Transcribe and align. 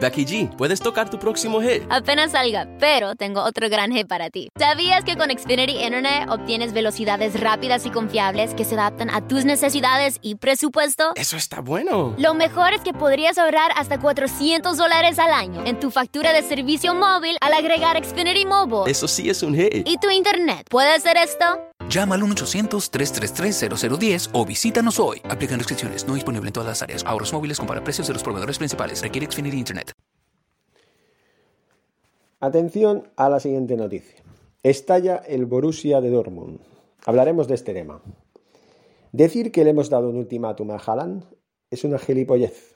Becky 0.00 0.24
G, 0.26 0.56
¿puedes 0.56 0.80
tocar 0.80 1.08
tu 1.10 1.18
próximo 1.18 1.60
hit? 1.60 1.82
Apenas 1.90 2.32
salga, 2.32 2.68
pero 2.78 3.14
tengo 3.14 3.42
otro 3.42 3.68
gran 3.68 3.92
hit 3.92 4.06
para 4.06 4.30
ti. 4.30 4.48
¿Sabías 4.58 5.04
que 5.04 5.16
con 5.16 5.30
Xfinity 5.30 5.82
Internet 5.82 6.28
obtienes 6.28 6.72
velocidades 6.72 7.38
rápidas 7.40 7.86
y 7.86 7.90
confiables 7.90 8.54
que 8.54 8.64
se 8.64 8.74
adaptan 8.74 9.10
a 9.10 9.26
tus 9.26 9.44
necesidades 9.44 10.18
y 10.22 10.36
presupuesto? 10.36 11.12
Eso 11.16 11.36
está 11.36 11.60
bueno. 11.60 12.14
Lo 12.18 12.34
mejor 12.34 12.72
es 12.74 12.80
que 12.80 12.92
podrías 12.92 13.38
ahorrar 13.38 13.70
hasta 13.76 13.98
400 14.00 14.76
dólares 14.76 15.18
al 15.18 15.32
año 15.32 15.62
en 15.64 15.78
tu 15.80 15.90
factura 15.90 16.32
de 16.32 16.42
servicio 16.42 16.94
móvil 16.94 17.36
al 17.40 17.52
agregar 17.52 18.02
Xfinity 18.04 18.46
Mobile. 18.46 18.90
Eso 18.90 19.08
sí 19.08 19.30
es 19.30 19.42
un 19.42 19.54
hit. 19.54 19.86
¿Y 19.88 19.98
tu 19.98 20.10
Internet 20.10 20.66
puede 20.68 20.92
hacer 20.92 21.16
esto? 21.16 21.44
Llama 21.88 22.14
al 22.14 22.22
1-800-333-0010 22.22 24.30
o 24.32 24.46
visítanos 24.46 25.00
hoy. 25.00 25.20
Aplican 25.24 25.58
restricciones. 25.58 26.06
No 26.06 26.14
disponible 26.14 26.48
en 26.48 26.52
todas 26.52 26.68
las 26.68 26.82
áreas. 26.82 27.02
Ahorros 27.04 27.32
móviles 27.32 27.58
compara 27.58 27.82
precios 27.82 28.06
de 28.06 28.12
los 28.12 28.22
proveedores 28.22 28.58
principales. 28.58 29.02
Requiere 29.02 29.26
Xfinity 29.26 29.58
Internet. 29.58 29.90
Atención 32.40 33.08
a 33.16 33.28
la 33.28 33.40
siguiente 33.40 33.76
noticia. 33.76 34.22
Estalla 34.62 35.16
el 35.16 35.46
Borussia 35.46 36.00
de 36.00 36.10
Dortmund. 36.10 36.60
Hablaremos 37.06 37.48
de 37.48 37.54
este 37.54 37.72
tema. 37.72 38.02
Decir 39.12 39.52
que 39.52 39.64
le 39.64 39.70
hemos 39.70 39.90
dado 39.90 40.10
un 40.10 40.16
ultimátum 40.16 40.70
a 40.72 40.76
Haaland 40.76 41.24
es 41.70 41.84
una 41.84 41.98
gilipollez. 41.98 42.74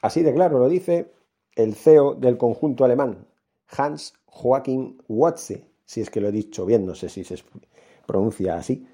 Así 0.00 0.22
de 0.22 0.32
claro 0.32 0.58
lo 0.58 0.68
dice 0.68 1.12
el 1.54 1.74
CEO 1.74 2.14
del 2.14 2.38
conjunto 2.38 2.84
alemán, 2.84 3.26
Hans 3.68 4.14
Joachim 4.24 4.98
Watze, 5.08 5.66
si 5.84 6.00
es 6.00 6.10
que 6.10 6.20
lo 6.20 6.28
he 6.28 6.32
dicho 6.32 6.64
bien, 6.64 6.86
no 6.86 6.94
sé 6.94 7.08
si 7.08 7.24
se 7.24 7.36
pronuncia 8.12 8.56
así, 8.56 8.86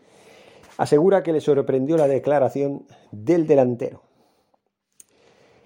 asegura 0.77 1.25
que 1.25 1.33
le 1.33 1.41
sorprendió 1.41 1.97
la 1.97 2.07
declaración 2.07 2.87
del 3.11 3.49
delantero. 3.49 4.03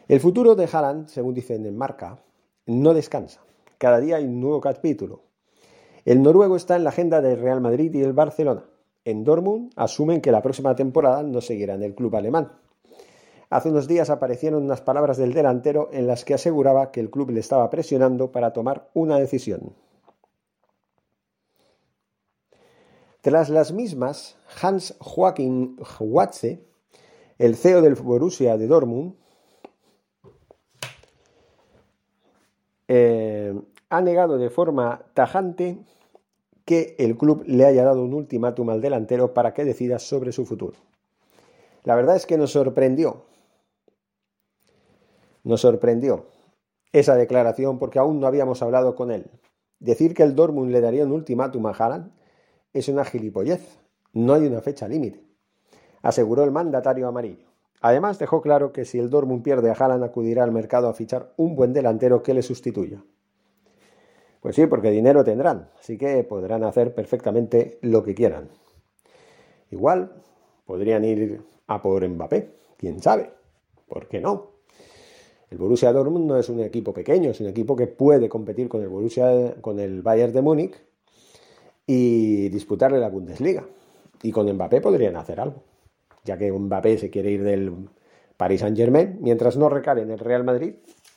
El 0.08 0.20
futuro 0.20 0.54
de 0.54 0.68
Haaland, 0.72 1.08
según 1.08 1.34
dicen 1.34 1.66
en 1.66 1.76
marca, 1.76 2.18
no 2.66 2.94
descansa. 2.94 3.40
Cada 3.76 4.00
día 4.00 4.16
hay 4.16 4.24
un 4.24 4.40
nuevo 4.40 4.60
capítulo. 4.60 5.20
El 6.04 6.22
noruego 6.22 6.56
está 6.56 6.76
en 6.76 6.84
la 6.84 6.90
agenda 6.90 7.20
del 7.20 7.38
Real 7.40 7.60
Madrid 7.60 7.94
y 7.94 8.02
el 8.02 8.12
Barcelona. 8.14 8.64
En 9.04 9.22
Dortmund 9.22 9.72
asumen 9.76 10.20
que 10.20 10.32
la 10.32 10.42
próxima 10.42 10.74
temporada 10.74 11.22
no 11.22 11.40
seguirá 11.40 11.74
en 11.74 11.82
el 11.82 11.94
club 11.94 12.16
alemán. 12.16 12.52
Hace 13.50 13.68
unos 13.68 13.86
días 13.86 14.08
aparecieron 14.08 14.64
unas 14.64 14.80
palabras 14.80 15.18
del 15.18 15.34
delantero 15.34 15.90
en 15.92 16.06
las 16.06 16.24
que 16.24 16.34
aseguraba 16.34 16.90
que 16.90 17.00
el 17.00 17.10
club 17.10 17.30
le 17.30 17.40
estaba 17.40 17.68
presionando 17.68 18.32
para 18.32 18.52
tomar 18.52 18.88
una 18.94 19.18
decisión. 19.18 19.74
Tras 23.22 23.50
las 23.50 23.72
mismas, 23.72 24.36
Hans 24.60 24.96
Joachim 24.98 25.76
Watze, 26.00 26.60
el 27.38 27.54
CEO 27.54 27.80
del 27.80 27.94
Borussia 27.94 28.58
de 28.58 28.66
Dortmund, 28.66 29.14
eh, 32.88 33.54
ha 33.90 34.00
negado 34.00 34.38
de 34.38 34.50
forma 34.50 35.02
tajante 35.14 35.78
que 36.64 36.96
el 36.98 37.16
club 37.16 37.44
le 37.46 37.64
haya 37.64 37.84
dado 37.84 38.02
un 38.02 38.12
ultimátum 38.12 38.70
al 38.70 38.80
delantero 38.80 39.32
para 39.32 39.54
que 39.54 39.64
decida 39.64 40.00
sobre 40.00 40.32
su 40.32 40.44
futuro. 40.44 40.76
La 41.84 41.94
verdad 41.94 42.16
es 42.16 42.26
que 42.26 42.36
nos 42.36 42.50
sorprendió. 42.50 43.22
Nos 45.44 45.60
sorprendió 45.60 46.26
esa 46.92 47.14
declaración 47.14 47.78
porque 47.78 48.00
aún 48.00 48.18
no 48.18 48.26
habíamos 48.26 48.62
hablado 48.62 48.96
con 48.96 49.12
él. 49.12 49.30
Decir 49.78 50.12
que 50.12 50.24
el 50.24 50.34
Dortmund 50.34 50.72
le 50.72 50.80
daría 50.80 51.04
un 51.04 51.12
ultimátum 51.12 51.66
a 51.66 51.70
Haaland 51.70 52.21
es 52.72 52.88
una 52.88 53.04
gilipollez. 53.04 53.78
No 54.12 54.34
hay 54.34 54.46
una 54.46 54.60
fecha 54.60 54.86
límite, 54.88 55.24
aseguró 56.02 56.44
el 56.44 56.50
mandatario 56.50 57.08
amarillo. 57.08 57.46
Además 57.80 58.18
dejó 58.18 58.42
claro 58.42 58.72
que 58.72 58.84
si 58.84 58.98
el 58.98 59.10
Dortmund 59.10 59.42
pierde 59.42 59.70
a 59.70 59.72
Haaland 59.72 60.04
acudirá 60.04 60.44
al 60.44 60.52
mercado 60.52 60.88
a 60.88 60.94
fichar 60.94 61.32
un 61.36 61.56
buen 61.56 61.72
delantero 61.72 62.22
que 62.22 62.34
le 62.34 62.42
sustituya. 62.42 63.02
Pues 64.40 64.54
sí, 64.54 64.66
porque 64.66 64.90
dinero 64.90 65.24
tendrán, 65.24 65.70
así 65.80 65.96
que 65.96 66.22
podrán 66.24 66.62
hacer 66.64 66.94
perfectamente 66.94 67.78
lo 67.80 68.04
que 68.04 68.14
quieran. 68.14 68.50
Igual 69.70 70.12
podrían 70.66 71.04
ir 71.04 71.42
a 71.66 71.80
por 71.80 72.06
Mbappé, 72.06 72.50
quién 72.76 73.00
sabe, 73.00 73.30
¿por 73.88 74.08
qué 74.08 74.20
no? 74.20 74.50
El 75.50 75.58
Borussia 75.58 75.92
Dortmund 75.92 76.26
no 76.26 76.36
es 76.36 76.48
un 76.48 76.60
equipo 76.60 76.92
pequeño, 76.92 77.30
es 77.30 77.40
un 77.40 77.46
equipo 77.46 77.74
que 77.76 77.86
puede 77.86 78.28
competir 78.28 78.68
con 78.68 78.82
el 78.82 78.88
Borussia, 78.88 79.56
con 79.60 79.80
el 79.80 80.02
Bayern 80.02 80.32
de 80.32 80.42
Múnich 80.42 80.91
y 81.86 82.48
disputarle 82.48 82.98
la 82.98 83.08
Bundesliga. 83.08 83.64
Y 84.22 84.30
con 84.30 84.50
Mbappé 84.52 84.80
podrían 84.80 85.16
hacer 85.16 85.40
algo, 85.40 85.62
ya 86.24 86.38
que 86.38 86.52
Mbappé 86.52 86.98
se 86.98 87.10
quiere 87.10 87.30
ir 87.30 87.42
del 87.42 87.88
Paris 88.36 88.60
Saint 88.60 88.76
Germain, 88.76 89.18
mientras 89.20 89.56
no 89.56 89.68
recale 89.68 90.02
en 90.02 90.10
el 90.10 90.18
Real 90.18 90.44
Madrid, 90.44 90.74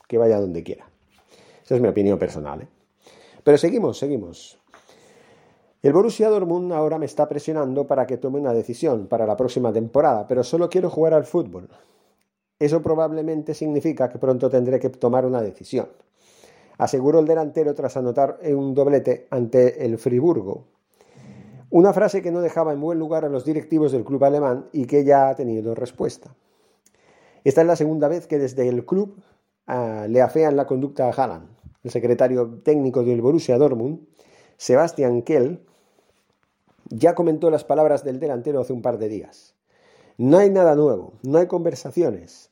que 0.08 0.18
vaya 0.18 0.40
donde 0.40 0.62
quiera. 0.62 0.88
Esa 1.64 1.76
es 1.76 1.80
mi 1.80 1.88
opinión 1.88 2.18
personal. 2.18 2.62
¿eh? 2.62 2.68
Pero 3.42 3.58
seguimos, 3.58 3.98
seguimos. 3.98 4.58
El 5.82 5.92
Borussia 5.92 6.28
Dortmund 6.28 6.72
ahora 6.72 6.98
me 6.98 7.06
está 7.06 7.28
presionando 7.28 7.86
para 7.86 8.06
que 8.06 8.16
tome 8.16 8.40
una 8.40 8.52
decisión 8.52 9.06
para 9.06 9.26
la 9.26 9.36
próxima 9.36 9.72
temporada, 9.72 10.26
pero 10.26 10.42
solo 10.42 10.68
quiero 10.68 10.90
jugar 10.90 11.14
al 11.14 11.24
fútbol. 11.24 11.68
Eso 12.58 12.82
probablemente 12.82 13.54
significa 13.54 14.08
que 14.08 14.18
pronto 14.18 14.48
tendré 14.48 14.80
que 14.80 14.88
tomar 14.88 15.26
una 15.26 15.42
decisión. 15.42 15.88
Aseguró 16.78 17.20
el 17.20 17.26
delantero 17.26 17.74
tras 17.74 17.96
anotar 17.96 18.38
un 18.44 18.74
doblete 18.74 19.26
ante 19.30 19.84
el 19.84 19.98
Friburgo. 19.98 20.64
Una 21.70 21.92
frase 21.92 22.22
que 22.22 22.30
no 22.30 22.40
dejaba 22.40 22.72
en 22.72 22.80
buen 22.80 22.98
lugar 22.98 23.24
a 23.24 23.28
los 23.28 23.44
directivos 23.44 23.92
del 23.92 24.04
club 24.04 24.24
alemán 24.24 24.66
y 24.72 24.86
que 24.86 25.04
ya 25.04 25.28
ha 25.28 25.34
tenido 25.34 25.74
respuesta. 25.74 26.34
Esta 27.44 27.60
es 27.60 27.66
la 27.66 27.76
segunda 27.76 28.08
vez 28.08 28.26
que 28.26 28.38
desde 28.38 28.68
el 28.68 28.84
club 28.84 29.22
uh, 29.68 30.06
le 30.08 30.20
afean 30.22 30.56
la 30.56 30.66
conducta 30.66 31.08
a 31.08 31.12
Haaland 31.12 31.56
el 31.86 31.92
secretario 31.92 32.60
técnico 32.64 33.04
del 33.04 33.22
Borussia 33.22 33.58
Dortmund, 33.58 34.00
Sebastian 34.56 35.22
Kell, 35.22 35.64
ya 36.90 37.14
comentó 37.14 37.48
las 37.48 37.62
palabras 37.62 38.02
del 38.02 38.18
delantero 38.18 38.60
hace 38.60 38.72
un 38.72 38.82
par 38.82 38.98
de 38.98 39.08
días. 39.08 39.54
No 40.18 40.38
hay 40.38 40.50
nada 40.50 40.74
nuevo, 40.74 41.12
no 41.22 41.38
hay 41.38 41.46
conversaciones. 41.46 42.50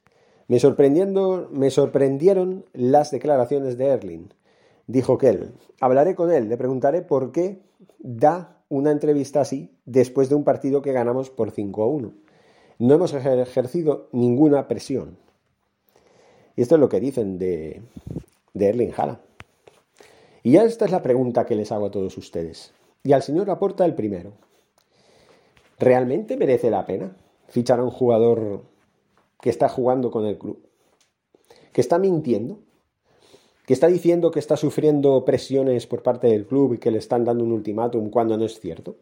Me, 0.49 0.59
sorprendiendo, 0.59 1.49
me 1.51 1.71
sorprendieron 1.71 2.65
las 2.73 3.11
declaraciones 3.11 3.79
de 3.79 3.87
Erling, 3.87 4.29
dijo 4.87 5.19
Kell. 5.19 5.53
Hablaré 5.81 6.15
con 6.15 6.31
él, 6.31 6.49
le 6.49 6.57
preguntaré 6.57 7.03
por 7.03 7.33
qué 7.33 7.63
da 7.99 8.59
una 8.69 8.91
entrevista 8.91 9.41
así 9.41 9.71
después 9.85 10.29
de 10.29 10.35
un 10.35 10.45
partido 10.45 10.83
que 10.83 10.93
ganamos 10.93 11.31
por 11.31 11.51
5 11.51 11.83
a 11.83 11.87
1. 11.87 12.13
No 12.79 12.95
hemos 12.95 13.15
ejercido 13.15 14.09
ninguna 14.13 14.69
presión. 14.69 15.17
Y 16.57 16.63
esto 16.63 16.75
es 16.75 16.81
lo 16.81 16.89
que 16.89 17.01
dicen 17.01 17.39
de, 17.39 17.83
de 18.53 18.69
Erling 18.69 18.93
Haaland. 18.97 19.19
Y 20.43 20.53
ya 20.53 20.65
esta 20.65 20.85
es 20.85 20.91
la 20.91 21.03
pregunta 21.03 21.47
que 21.47 21.57
les 21.57 21.73
hago 21.73 21.87
a 21.87 21.91
todos 21.91 22.19
ustedes. 22.19 22.73
Y 23.03 23.13
al 23.13 23.23
señor 23.23 23.49
aporta 23.51 23.85
el 23.85 23.95
primero. 23.95 24.33
¿Realmente 25.79 26.37
merece 26.37 26.71
la 26.71 26.85
pena 26.85 27.17
fichar 27.49 27.81
a 27.81 27.85
un 27.85 27.91
jugador 27.91 28.63
que 29.45 29.51
está 29.51 29.69
jugando 29.69 30.11
con 30.11 30.25
el 30.25 30.39
club? 30.39 30.59
¿Que 31.75 31.83
está 31.83 31.99
mintiendo? 31.99 32.61
¿Que 33.67 33.75
está 33.75 33.89
diciendo 33.89 34.31
que 34.31 34.39
está 34.39 34.57
sufriendo 34.57 35.23
presiones 35.27 35.87
por 35.87 36.03
parte 36.03 36.29
del 36.29 36.47
club 36.47 36.73
y 36.73 36.79
que 36.79 36.91
le 36.91 36.97
están 36.97 37.27
dando 37.27 37.45
un 37.45 37.53
ultimátum 37.53 38.09
cuando 38.09 38.39
no 38.39 38.47
es 38.47 38.59
cierto? 38.59 38.97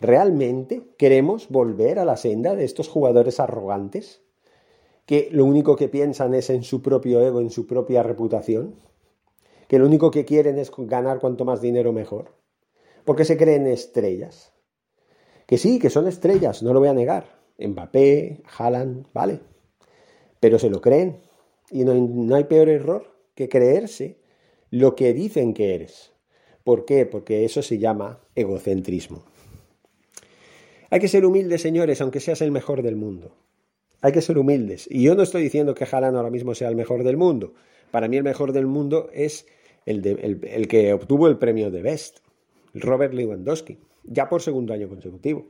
¿Realmente 0.00 0.84
queremos 0.96 1.48
volver 1.48 1.98
a 1.98 2.04
la 2.04 2.16
senda 2.16 2.54
de 2.54 2.64
estos 2.64 2.86
jugadores 2.86 3.40
arrogantes? 3.40 4.20
que 5.04 5.28
lo 5.32 5.44
único 5.44 5.74
que 5.74 5.88
piensan 5.88 6.32
es 6.32 6.48
en 6.48 6.62
su 6.62 6.80
propio 6.80 7.20
ego, 7.20 7.40
en 7.40 7.50
su 7.50 7.66
propia 7.66 8.04
reputación, 8.04 8.76
que 9.66 9.80
lo 9.80 9.86
único 9.86 10.12
que 10.12 10.24
quieren 10.24 10.58
es 10.58 10.70
ganar 10.76 11.18
cuanto 11.18 11.44
más 11.44 11.60
dinero 11.60 11.92
mejor, 11.92 12.36
porque 13.04 13.24
se 13.24 13.36
creen 13.36 13.66
estrellas. 13.66 14.52
Que 15.46 15.58
sí, 15.58 15.80
que 15.80 15.90
son 15.90 16.06
estrellas, 16.06 16.62
no 16.62 16.72
lo 16.72 16.78
voy 16.78 16.88
a 16.88 16.94
negar. 16.94 17.33
Mbappé, 17.58 18.42
Haaland, 18.58 19.06
vale. 19.12 19.40
Pero 20.40 20.58
se 20.58 20.70
lo 20.70 20.80
creen. 20.80 21.20
Y 21.70 21.84
no, 21.84 21.94
no 21.94 22.36
hay 22.36 22.44
peor 22.44 22.68
error 22.68 23.14
que 23.34 23.48
creerse 23.48 24.18
lo 24.70 24.94
que 24.94 25.12
dicen 25.12 25.54
que 25.54 25.74
eres. 25.74 26.12
¿Por 26.64 26.84
qué? 26.84 27.06
Porque 27.06 27.44
eso 27.44 27.62
se 27.62 27.78
llama 27.78 28.20
egocentrismo. 28.34 29.24
Hay 30.90 31.00
que 31.00 31.08
ser 31.08 31.26
humildes, 31.26 31.62
señores, 31.62 32.00
aunque 32.00 32.20
seas 32.20 32.40
el 32.40 32.52
mejor 32.52 32.82
del 32.82 32.96
mundo. 32.96 33.34
Hay 34.00 34.12
que 34.12 34.20
ser 34.20 34.38
humildes. 34.38 34.86
Y 34.90 35.02
yo 35.02 35.14
no 35.14 35.22
estoy 35.22 35.42
diciendo 35.42 35.74
que 35.74 35.86
Haaland 35.90 36.16
ahora 36.16 36.30
mismo 36.30 36.54
sea 36.54 36.68
el 36.68 36.76
mejor 36.76 37.04
del 37.04 37.16
mundo, 37.16 37.54
para 37.90 38.08
mí 38.08 38.16
el 38.16 38.24
mejor 38.24 38.52
del 38.52 38.66
mundo 38.66 39.08
es 39.12 39.46
el, 39.86 40.02
de, 40.02 40.38
el, 40.42 40.68
que 40.68 40.92
obtuvo 40.92 41.28
el 41.28 41.38
premio 41.38 41.70
de 41.70 41.80
Best, 41.80 42.18
Robert 42.74 43.14
Lewandowski, 43.14 43.78
ya 44.02 44.28
por 44.28 44.42
segundo 44.42 44.74
año 44.74 44.88
consecutivo. 44.88 45.46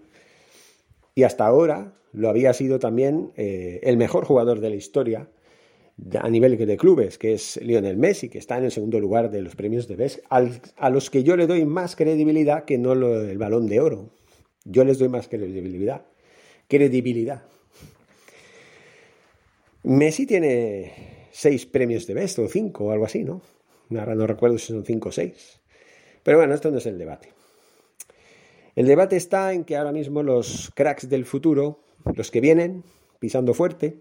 Y 1.14 1.22
hasta 1.22 1.46
ahora 1.46 1.94
lo 2.12 2.28
había 2.28 2.52
sido 2.52 2.78
también 2.78 3.32
eh, 3.36 3.80
el 3.82 3.96
mejor 3.96 4.24
jugador 4.24 4.60
de 4.60 4.70
la 4.70 4.76
historia 4.76 5.28
a 6.20 6.28
nivel 6.28 6.56
de 6.56 6.76
clubes, 6.76 7.18
que 7.18 7.34
es 7.34 7.56
Lionel 7.62 7.96
Messi, 7.96 8.28
que 8.28 8.38
está 8.38 8.58
en 8.58 8.64
el 8.64 8.72
segundo 8.72 8.98
lugar 8.98 9.30
de 9.30 9.42
los 9.42 9.54
premios 9.54 9.86
de 9.86 9.94
Best, 9.94 10.18
a 10.28 10.90
los 10.90 11.10
que 11.10 11.22
yo 11.22 11.36
le 11.36 11.46
doy 11.46 11.64
más 11.64 11.94
credibilidad 11.94 12.64
que 12.64 12.78
no 12.78 12.92
el 12.92 13.38
balón 13.38 13.68
de 13.68 13.80
oro. 13.80 14.10
Yo 14.64 14.84
les 14.84 14.98
doy 14.98 15.08
más 15.08 15.28
credibilidad. 15.28 16.04
Credibilidad. 16.68 17.44
Messi 19.84 20.26
tiene 20.26 21.28
seis 21.30 21.66
premios 21.66 22.06
de 22.06 22.14
Best 22.14 22.38
o 22.38 22.48
cinco 22.48 22.86
o 22.86 22.90
algo 22.90 23.04
así, 23.04 23.22
¿no? 23.22 23.42
Ahora 23.90 24.14
no 24.14 24.26
recuerdo 24.26 24.58
si 24.58 24.68
son 24.68 24.84
cinco 24.84 25.10
o 25.10 25.12
seis. 25.12 25.60
Pero 26.22 26.38
bueno, 26.38 26.54
esto 26.54 26.70
no 26.70 26.78
es 26.78 26.86
el 26.86 26.98
debate. 26.98 27.28
El 28.76 28.86
debate 28.86 29.16
está 29.16 29.52
en 29.52 29.64
que 29.64 29.76
ahora 29.76 29.92
mismo 29.92 30.24
los 30.24 30.72
cracks 30.74 31.08
del 31.08 31.24
futuro, 31.24 31.80
los 32.16 32.32
que 32.32 32.40
vienen 32.40 32.82
pisando 33.20 33.54
fuerte, 33.54 34.00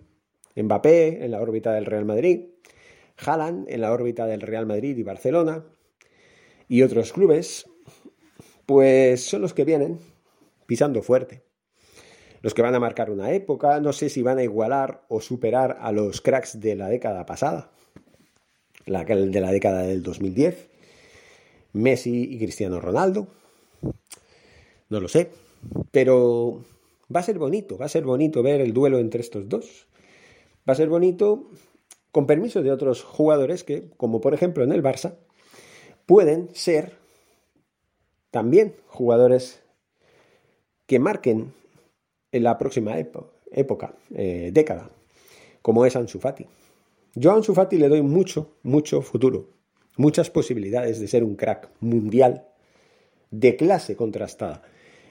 Mbappé 0.55 1.23
en 1.23 1.31
la 1.31 1.41
órbita 1.41 1.73
del 1.73 1.85
Real 1.85 2.05
Madrid, 2.05 2.45
Haaland 3.23 3.69
en 3.69 3.81
la 3.81 3.91
órbita 3.91 4.25
del 4.25 4.41
Real 4.41 4.65
Madrid 4.65 4.97
y 4.97 5.03
Barcelona, 5.03 5.63
y 6.67 6.81
otros 6.81 7.13
clubes, 7.13 7.67
pues 8.65 9.23
son 9.23 9.41
los 9.41 9.53
que 9.53 9.63
vienen 9.63 9.99
pisando 10.65 11.03
fuerte. 11.03 11.43
Los 12.41 12.55
que 12.55 12.63
van 12.63 12.73
a 12.73 12.79
marcar 12.79 13.11
una 13.11 13.31
época, 13.31 13.79
no 13.79 13.93
sé 13.93 14.09
si 14.09 14.23
van 14.23 14.39
a 14.39 14.43
igualar 14.43 15.05
o 15.07 15.21
superar 15.21 15.77
a 15.81 15.91
los 15.91 16.19
cracks 16.19 16.59
de 16.59 16.75
la 16.75 16.89
década 16.89 17.27
pasada, 17.27 17.71
la 18.85 19.05
de 19.05 19.39
la 19.39 19.51
década 19.51 19.83
del 19.83 20.01
2010, 20.01 20.69
Messi 21.73 22.23
y 22.23 22.39
Cristiano 22.39 22.79
Ronaldo, 22.79 23.27
no 24.93 25.01
lo 25.01 25.07
sé, 25.07 25.31
pero 25.91 26.63
va 27.13 27.19
a 27.19 27.23
ser 27.23 27.39
bonito, 27.39 27.77
va 27.77 27.85
a 27.85 27.89
ser 27.89 28.03
bonito 28.03 28.43
ver 28.43 28.61
el 28.61 28.73
duelo 28.73 28.99
entre 28.99 29.21
estos 29.21 29.49
dos, 29.49 29.87
va 30.67 30.73
a 30.73 30.75
ser 30.75 30.87
bonito 30.87 31.49
con 32.11 32.27
permiso 32.27 32.61
de 32.61 32.71
otros 32.71 33.03
jugadores 33.03 33.63
que, 33.63 33.89
como 33.97 34.21
por 34.21 34.33
ejemplo 34.33 34.63
en 34.63 34.71
el 34.71 34.83
Barça, 34.83 35.15
pueden 36.05 36.49
ser 36.53 36.93
también 38.29 38.75
jugadores 38.87 39.63
que 40.85 40.99
marquen 40.99 41.53
en 42.31 42.43
la 42.43 42.57
próxima 42.57 42.97
época, 42.99 43.93
eh, 44.13 44.51
década, 44.53 44.89
como 45.61 45.85
es 45.85 45.95
Ansu 45.95 46.19
Fati. 46.19 46.45
Yo 47.15 47.31
a 47.31 47.35
Ansu 47.35 47.53
Fati 47.53 47.77
le 47.77 47.89
doy 47.89 48.01
mucho, 48.01 48.57
mucho 48.63 49.01
futuro, 49.01 49.49
muchas 49.97 50.29
posibilidades 50.29 50.99
de 50.99 51.07
ser 51.07 51.23
un 51.23 51.35
crack 51.35 51.69
mundial 51.79 52.47
de 53.31 53.55
clase 53.55 53.95
contrastada. 53.95 54.61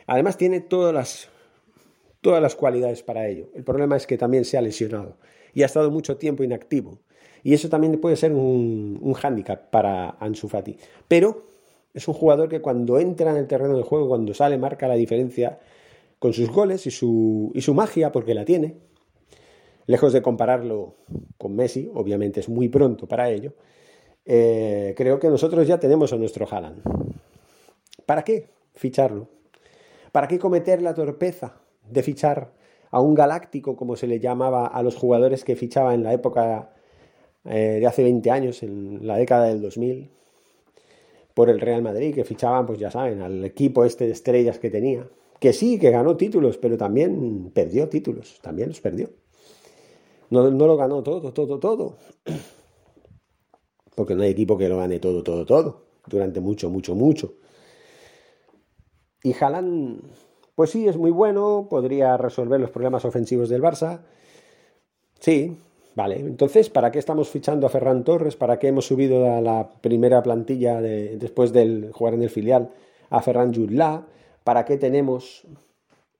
Además 0.06 0.36
tiene 0.36 0.60
todas 0.60 0.94
las, 0.94 1.28
todas 2.20 2.42
las 2.42 2.54
cualidades 2.54 3.02
para 3.02 3.28
ello. 3.28 3.48
El 3.54 3.64
problema 3.64 3.96
es 3.96 4.06
que 4.06 4.18
también 4.18 4.44
se 4.44 4.58
ha 4.58 4.62
lesionado 4.62 5.16
y 5.54 5.62
ha 5.62 5.66
estado 5.66 5.90
mucho 5.90 6.16
tiempo 6.16 6.42
inactivo. 6.42 7.00
Y 7.42 7.54
eso 7.54 7.68
también 7.68 8.00
puede 8.00 8.16
ser 8.16 8.32
un, 8.32 8.98
un 9.00 9.12
hándicap 9.14 9.70
para 9.70 10.10
Ansu 10.20 10.48
Fati. 10.48 10.76
Pero 11.08 11.46
es 11.94 12.08
un 12.08 12.14
jugador 12.14 12.48
que 12.48 12.60
cuando 12.60 12.98
entra 12.98 13.30
en 13.30 13.36
el 13.36 13.46
terreno 13.46 13.76
de 13.76 13.82
juego, 13.82 14.08
cuando 14.08 14.32
sale, 14.32 14.58
marca 14.58 14.88
la 14.88 14.94
diferencia 14.94 15.58
con 16.18 16.32
sus 16.32 16.50
goles 16.50 16.86
y 16.86 16.90
su, 16.90 17.50
y 17.54 17.60
su 17.62 17.74
magia, 17.74 18.12
porque 18.12 18.34
la 18.34 18.44
tiene. 18.44 18.76
Lejos 19.86 20.12
de 20.12 20.22
compararlo 20.22 20.94
con 21.36 21.56
Messi, 21.56 21.90
obviamente 21.92 22.40
es 22.40 22.48
muy 22.48 22.68
pronto 22.68 23.08
para 23.08 23.28
ello, 23.28 23.54
eh, 24.24 24.94
creo 24.96 25.18
que 25.18 25.28
nosotros 25.28 25.66
ya 25.66 25.80
tenemos 25.80 26.12
a 26.12 26.16
nuestro 26.16 26.46
Haaland. 26.48 26.80
¿Para 28.06 28.22
qué 28.22 28.50
ficharlo? 28.74 29.28
¿Para 30.12 30.28
qué 30.28 30.38
cometer 30.38 30.82
la 30.82 30.94
torpeza 30.94 31.60
de 31.90 32.02
fichar 32.02 32.52
a 32.90 33.00
un 33.00 33.14
galáctico, 33.14 33.74
como 33.74 33.96
se 33.96 34.06
le 34.06 34.20
llamaba 34.20 34.66
a 34.66 34.82
los 34.82 34.96
jugadores 34.96 35.44
que 35.44 35.56
fichaba 35.56 35.94
en 35.94 36.02
la 36.02 36.12
época 36.12 36.74
eh, 37.44 37.78
de 37.80 37.86
hace 37.86 38.02
20 38.02 38.30
años, 38.30 38.62
en 38.62 39.06
la 39.06 39.16
década 39.16 39.46
del 39.46 39.62
2000, 39.62 40.10
por 41.34 41.48
el 41.48 41.60
Real 41.60 41.82
Madrid, 41.82 42.14
que 42.14 42.24
fichaban, 42.24 42.66
pues 42.66 42.78
ya 42.78 42.90
saben, 42.90 43.22
al 43.22 43.44
equipo 43.44 43.84
este 43.84 44.04
de 44.04 44.12
estrellas 44.12 44.58
que 44.58 44.70
tenía? 44.70 45.08
que 45.42 45.52
sí, 45.52 45.76
que 45.76 45.90
ganó 45.90 46.16
títulos, 46.16 46.56
pero 46.56 46.78
también 46.78 47.50
perdió 47.52 47.88
títulos, 47.88 48.38
también 48.42 48.68
los 48.68 48.80
perdió. 48.80 49.10
No, 50.30 50.48
lo 50.48 50.76
ganó 50.76 51.02
todo, 51.02 51.32
todo, 51.32 51.58
todo. 51.58 51.96
Porque 53.96 54.14
no 54.14 54.22
hay 54.22 54.30
equipo 54.30 54.56
que 54.56 54.68
lo 54.68 54.76
gane 54.76 55.00
todo, 55.00 55.24
todo, 55.24 55.44
todo, 55.44 55.82
durante 56.06 56.38
mucho, 56.38 56.70
mucho, 56.70 56.94
mucho. 56.94 57.34
Y 59.22 59.34
Haaland, 59.34 60.02
pues 60.54 60.70
sí, 60.70 60.88
es 60.88 60.96
muy 60.96 61.10
bueno, 61.10 61.66
podría 61.70 62.16
resolver 62.16 62.60
los 62.60 62.70
problemas 62.70 63.04
ofensivos 63.04 63.48
del 63.48 63.62
Barça. 63.62 64.00
Sí, 65.20 65.56
vale. 65.94 66.16
Entonces, 66.16 66.70
¿para 66.70 66.90
qué 66.90 66.98
estamos 66.98 67.28
fichando 67.28 67.66
a 67.66 67.70
Ferran 67.70 68.02
Torres? 68.02 68.36
¿Para 68.36 68.58
qué 68.58 68.68
hemos 68.68 68.86
subido 68.86 69.32
a 69.32 69.40
la 69.40 69.70
primera 69.80 70.22
plantilla 70.22 70.80
después 70.80 71.52
de 71.52 71.90
jugar 71.92 72.14
en 72.14 72.22
el 72.22 72.30
filial 72.30 72.70
a 73.10 73.22
Ferran 73.22 73.54
Jutla? 73.54 74.06
¿Para 74.42 74.64
qué 74.64 74.76
tenemos 74.76 75.44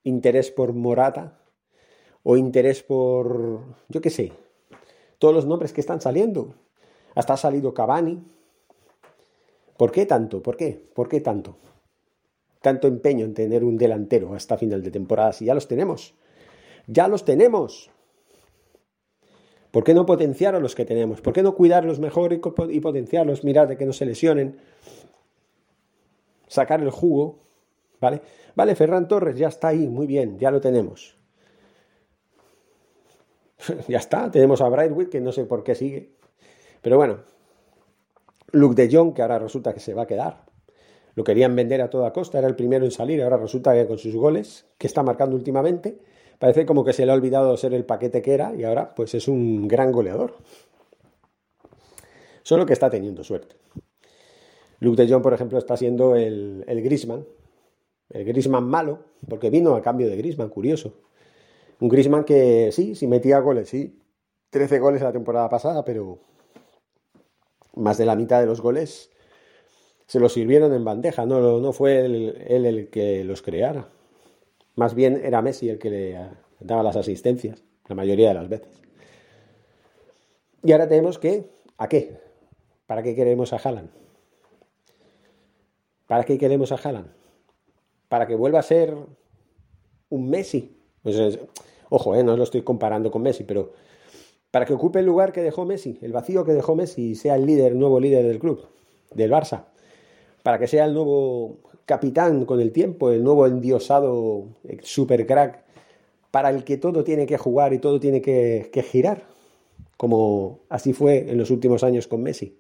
interés 0.05 0.53
por 0.53 0.73
Morata? 0.73 1.39
¿O 2.23 2.37
interés 2.37 2.85
por, 2.85 3.61
yo 3.89 4.01
qué 4.01 4.11
sé, 4.11 4.33
todos 5.19 5.35
los 5.35 5.45
nombres 5.45 5.73
que 5.73 5.81
están 5.81 6.01
saliendo? 6.01 6.55
Hasta 7.17 7.33
ha 7.33 7.37
salido 7.37 7.75
Cavani. 7.75 8.23
¿Por 9.77 9.91
qué 9.91 10.07
tanto? 10.07 10.41
¿Por 10.41 10.57
qué? 10.57 10.81
¿Por 10.95 11.09
qué 11.09 11.21
tanto? 11.21 11.57
Tanto 12.62 12.88
empeño 12.88 13.25
en 13.25 13.35
tener 13.35 13.64
un 13.64 13.76
delantero 13.76 14.35
hasta 14.35 14.56
final 14.56 14.82
de 14.82 14.91
temporada, 14.91 15.32
si 15.32 15.44
ya 15.44 15.55
los 15.55 15.69
tenemos. 15.69 16.14
Ya 16.87 17.09
los 17.09 17.25
tenemos. 17.25 17.91
¿Por 19.70 19.85
qué 19.85 19.94
no 19.94 20.06
potenciar 20.06 20.55
a 20.55 20.61
los 20.61 20.75
que 20.75 20.85
tenemos? 20.85 21.20
¿Por 21.20 21.32
qué 21.32 21.43
no 21.43 21.55
cuidarlos 21.55 21.99
mejor 21.99 22.32
y 22.32 22.81
potenciarlos? 22.81 23.44
Mirad 23.44 23.69
de 23.69 23.76
que 23.76 23.87
no 23.87 23.93
se 23.93 24.06
lesionen. 24.06 24.59
Sacar 26.47 26.81
el 26.81 26.91
jugo 26.91 27.43
¿Vale? 28.03 28.20
Vale, 28.56 28.75
Ferran 28.75 29.06
Torres 29.06 29.37
ya 29.37 29.47
está 29.47 29.69
ahí, 29.69 29.87
muy 29.87 30.08
bien, 30.08 30.37
ya 30.37 30.50
lo 30.50 30.61
tenemos. 30.61 31.17
ya 33.88 33.99
está, 33.99 34.29
tenemos 34.29 34.61
a 34.61 34.69
Brightwood, 34.69 35.08
que 35.08 35.20
no 35.20 35.31
sé 35.31 35.44
por 35.44 35.62
qué 35.62 35.76
sigue. 35.76 36.11
Pero 36.82 36.97
bueno, 36.97 37.20
Luke 38.50 38.75
de 38.75 38.94
Jong, 38.94 39.15
que 39.15 39.22
ahora 39.22 39.39
resulta 39.39 39.72
que 39.72 39.79
se 39.79 39.94
va 39.94 40.03
a 40.03 40.06
quedar. 40.06 40.44
Lo 41.15 41.25
querían 41.25 41.55
vender 41.55 41.83
a 41.83 41.91
toda 41.91 42.13
costa, 42.13 42.39
era 42.39 42.49
el 42.49 42.57
primero 42.57 42.85
en 42.85 42.91
salir, 42.91 43.23
ahora 43.23 43.37
resulta 43.37 43.75
que 43.75 43.87
con 43.87 43.99
sus 43.99 44.15
goles, 44.15 44.67
que 44.79 44.87
está 44.87 45.03
marcando 45.03 45.37
últimamente, 45.37 45.99
parece 46.39 46.65
como 46.65 46.85
que 46.85 46.93
se 46.93 47.05
le 47.05 47.13
ha 47.13 47.15
olvidado 47.15 47.57
ser 47.57 47.75
el 47.75 47.85
paquete 47.85 48.23
que 48.23 48.35
era 48.35 48.55
y 48.55 48.65
ahora 48.65 48.95
pues 48.95 49.15
es 49.15 49.29
un 49.29 49.69
gran 49.69 49.93
goleador. 49.93 50.35
Solo 52.43 52.67
que 52.67 52.73
está 52.73 52.91
teniendo 52.91 53.23
suerte. 53.23 53.57
Luke 54.81 55.01
de 55.01 55.13
Jong, 55.13 55.23
por 55.23 55.33
ejemplo, 55.33 55.59
está 55.59 55.77
siendo 55.77 56.17
el, 56.17 56.65
el 56.67 56.83
Grisman, 56.83 57.25
el 58.11 58.25
Grisman 58.25 58.65
malo, 58.65 59.05
porque 59.29 59.49
vino 59.49 59.77
a 59.77 59.83
cambio 59.83 60.09
de 60.09 60.17
Grisman, 60.17 60.49
curioso. 60.49 60.95
Un 61.79 61.89
Grisman 61.89 62.25
que 62.25 62.71
sí, 62.73 62.97
sí 62.97 63.07
metía 63.07 63.39
goles, 63.39 63.69
sí. 63.69 64.01
13 64.51 64.81
goles 64.81 65.03
la 65.03 65.13
temporada 65.13 65.49
pasada, 65.49 65.85
pero 65.85 66.19
más 67.77 67.97
de 67.97 68.07
la 68.07 68.17
mitad 68.17 68.41
de 68.41 68.47
los 68.47 68.61
goles 68.61 69.12
se 70.13 70.21
los 70.21 70.35
sirvieron 70.35 70.75
en 70.75 70.85
bandeja, 70.85 71.25
no, 71.25 71.59
no 71.59 71.73
fue 71.73 72.05
él, 72.05 72.37
el 72.47 72.91
que 72.91 73.25
los 73.25 73.41
creara. 73.41 73.89
Más 74.77 74.95
bien 74.95 75.19
era 75.25 75.41
Messi 75.41 75.71
el 75.71 75.79
que 75.79 75.89
le 75.89 76.19
daba 76.61 76.83
las 76.83 76.97
asistencias, 76.97 77.65
la 77.89 77.95
mayoría 77.95 78.29
de 78.29 78.35
las 78.35 78.47
veces. 78.47 78.83
Y 80.63 80.73
ahora 80.73 80.87
tenemos 80.87 81.19
que, 81.19 81.49
¿a 81.79 81.89
qué? 81.89 82.21
¿Para 82.87 83.03
qué 83.03 83.15
queremos 83.15 83.55
a 83.55 83.57
Haaland? 83.57 83.89
¿Para 86.07 86.25
qué 86.25 86.37
queremos 86.37 86.73
a 86.73 86.75
Haaland? 86.75 87.09
para 88.13 88.27
que 88.27 88.35
vuelva 88.35 88.59
a 88.59 88.63
ser 88.63 88.95
un 90.11 90.29
Messi. 90.29 90.77
Pues 91.03 91.39
ojo, 91.89 92.15
eh, 92.15 92.23
no 92.23 92.37
lo 92.37 92.43
estoy 92.43 92.61
comparando 92.61 93.11
con 93.11 93.23
Messi, 93.23 93.45
pero 93.45 93.73
para 94.51 94.67
que 94.67 94.75
ocupe 94.75 94.99
el 94.99 95.07
lugar 95.07 95.33
que 95.33 95.41
dejó 95.41 95.65
Messi, 95.65 95.99
el 96.03 96.13
vacío 96.13 96.45
que 96.45 96.53
dejó 96.53 96.77
Messi 96.77 97.13
y 97.13 97.15
sea 97.15 97.37
el 97.37 97.47
líder, 97.47 97.73
el 97.73 97.79
nuevo 97.79 97.99
líder 97.99 98.27
del 98.27 98.39
club, 98.39 98.69
del 99.15 99.31
Barça. 99.33 99.71
Para 100.43 100.58
que 100.58 100.67
sea 100.67 100.84
el 100.84 100.94
nuevo 100.94 101.58
capitán 101.87 102.44
con 102.44 102.61
el 102.61 102.72
tiempo, 102.72 103.11
el 103.11 103.22
nuevo 103.22 103.46
endiosado 103.46 104.46
eh, 104.65 104.79
super 104.82 105.27
crack, 105.27 105.65
para 106.31 106.51
el 106.51 106.65
que 106.65 106.79
todo 106.79 107.05
tiene 107.05 107.27
que 107.27 107.39
jugar 107.39 107.72
y 107.72 107.79
todo 107.79 108.01
tiene 108.01 108.22
que 108.22 108.87
girar, 108.91 109.25
como 109.96 110.61
así 110.69 110.93
fue 110.93 111.31
en 111.31 111.39
los 111.39 111.51
últimos 111.51 111.84
años 111.84 112.06
con 112.06 112.22
Messi. 112.22 112.56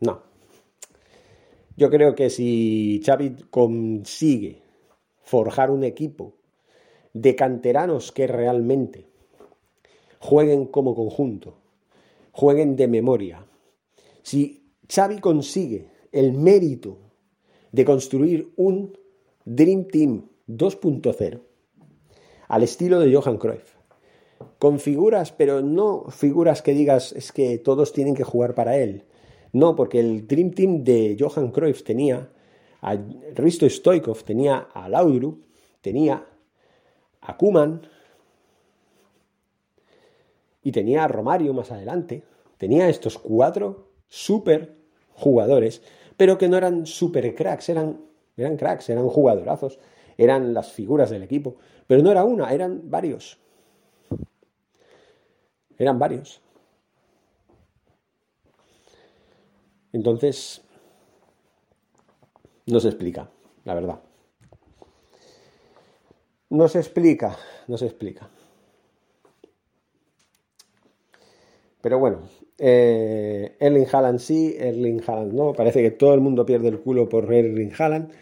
No, 0.00 0.20
yo 1.76 1.90
creo 1.90 2.14
que 2.14 2.28
si 2.30 3.00
Xavi 3.04 3.36
consigue 3.50 4.62
forjar 5.22 5.70
un 5.70 5.84
equipo 5.84 6.34
de 7.14 7.34
canteranos 7.34 8.12
que 8.12 8.26
realmente 8.26 9.06
jueguen 10.18 10.66
como 10.66 10.94
conjunto, 10.94 11.54
jueguen 12.32 12.76
de 12.76 12.88
memoria. 12.88 13.46
Si 14.22 14.72
Xavi 14.88 15.20
consigue 15.20 15.88
el 16.12 16.32
mérito 16.32 16.98
de 17.72 17.84
construir 17.84 18.52
un 18.56 18.96
Dream 19.44 19.86
Team 19.88 20.28
2.0 20.48 21.40
al 22.48 22.62
estilo 22.62 23.00
de 23.00 23.14
Johan 23.14 23.38
Cruyff, 23.38 23.76
con 24.58 24.78
figuras, 24.78 25.32
pero 25.32 25.62
no 25.62 26.04
figuras 26.10 26.62
que 26.62 26.74
digas 26.74 27.12
es 27.12 27.32
que 27.32 27.58
todos 27.58 27.92
tienen 27.92 28.14
que 28.14 28.24
jugar 28.24 28.54
para 28.54 28.76
él. 28.76 29.04
No, 29.52 29.74
porque 29.76 30.00
el 30.00 30.26
Dream 30.26 30.50
Team 30.50 30.84
de 30.84 31.16
Johan 31.18 31.50
Cruyff 31.50 31.82
tenía 31.82 32.30
a 32.80 32.96
Risto 33.34 33.68
Stoikov, 33.68 34.24
tenía 34.24 34.68
a 34.72 34.88
Laudrup, 34.88 35.44
tenía 35.80 36.26
a 37.20 37.36
Kuman 37.36 37.82
y 40.62 40.72
tenía 40.72 41.04
a 41.04 41.08
Romario 41.08 41.54
más 41.54 41.70
adelante. 41.70 42.22
Tenía 42.58 42.88
estos 42.88 43.18
cuatro 43.18 43.91
super 44.12 44.76
jugadores, 45.14 45.80
pero 46.18 46.36
que 46.36 46.46
no 46.46 46.58
eran 46.58 46.84
super 46.84 47.34
cracks, 47.34 47.70
eran, 47.70 47.98
eran 48.36 48.58
cracks, 48.58 48.90
eran 48.90 49.08
jugadorazos, 49.08 49.78
eran 50.18 50.52
las 50.52 50.70
figuras 50.70 51.08
del 51.08 51.22
equipo. 51.22 51.56
Pero 51.86 52.02
no 52.02 52.10
era 52.10 52.22
una, 52.22 52.52
eran 52.52 52.90
varios. 52.90 53.38
Eran 55.78 55.98
varios. 55.98 56.42
Entonces, 59.94 60.60
no 62.66 62.80
se 62.80 62.88
explica, 62.88 63.30
la 63.64 63.74
verdad. 63.74 64.00
No 66.50 66.68
se 66.68 66.80
explica, 66.80 67.34
no 67.66 67.78
se 67.78 67.86
explica. 67.86 68.28
Pero 71.80 71.98
bueno, 71.98 72.20
eh, 72.58 73.56
Erling 73.58 73.86
Haaland 73.92 74.18
sí, 74.18 74.56
Erling 74.58 75.02
Haaland 75.06 75.32
no. 75.32 75.52
Parece 75.52 75.82
que 75.82 75.90
todo 75.92 76.14
el 76.14 76.20
mundo 76.20 76.44
pierde 76.46 76.68
el 76.68 76.80
culo 76.80 77.08
por 77.08 77.32
Erling 77.32 77.72
Haaland. 77.78 78.12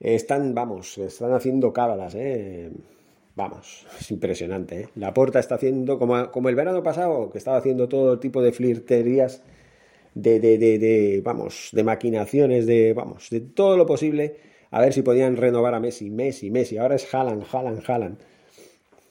están, 0.00 0.54
vamos, 0.54 0.98
están 0.98 1.32
haciendo 1.32 1.72
cábalas, 1.72 2.14
¿eh? 2.14 2.70
Vamos, 3.36 3.86
es 4.00 4.10
impresionante. 4.10 4.80
¿eh? 4.80 4.88
La 4.96 5.14
Porta 5.14 5.38
está 5.38 5.56
haciendo, 5.56 5.98
como, 5.98 6.30
como 6.30 6.48
el 6.48 6.56
verano 6.56 6.82
pasado, 6.82 7.30
que 7.30 7.38
estaba 7.38 7.58
haciendo 7.58 7.88
todo 7.88 8.18
tipo 8.18 8.42
de 8.42 8.52
flirterías, 8.52 9.42
de, 10.14 10.40
de, 10.40 10.58
de, 10.58 10.78
de, 10.78 11.20
vamos, 11.24 11.70
de 11.72 11.84
maquinaciones, 11.84 12.66
de, 12.66 12.92
vamos, 12.94 13.30
de 13.30 13.40
todo 13.40 13.76
lo 13.76 13.86
posible, 13.86 14.36
a 14.70 14.80
ver 14.80 14.92
si 14.92 15.02
podían 15.02 15.36
renovar 15.36 15.74
a 15.74 15.80
Messi, 15.80 16.10
Messi, 16.10 16.50
Messi. 16.50 16.78
Ahora 16.78 16.96
es 16.96 17.12
Haaland, 17.14 17.44
Haaland, 17.50 17.82
Haaland. 17.86 18.18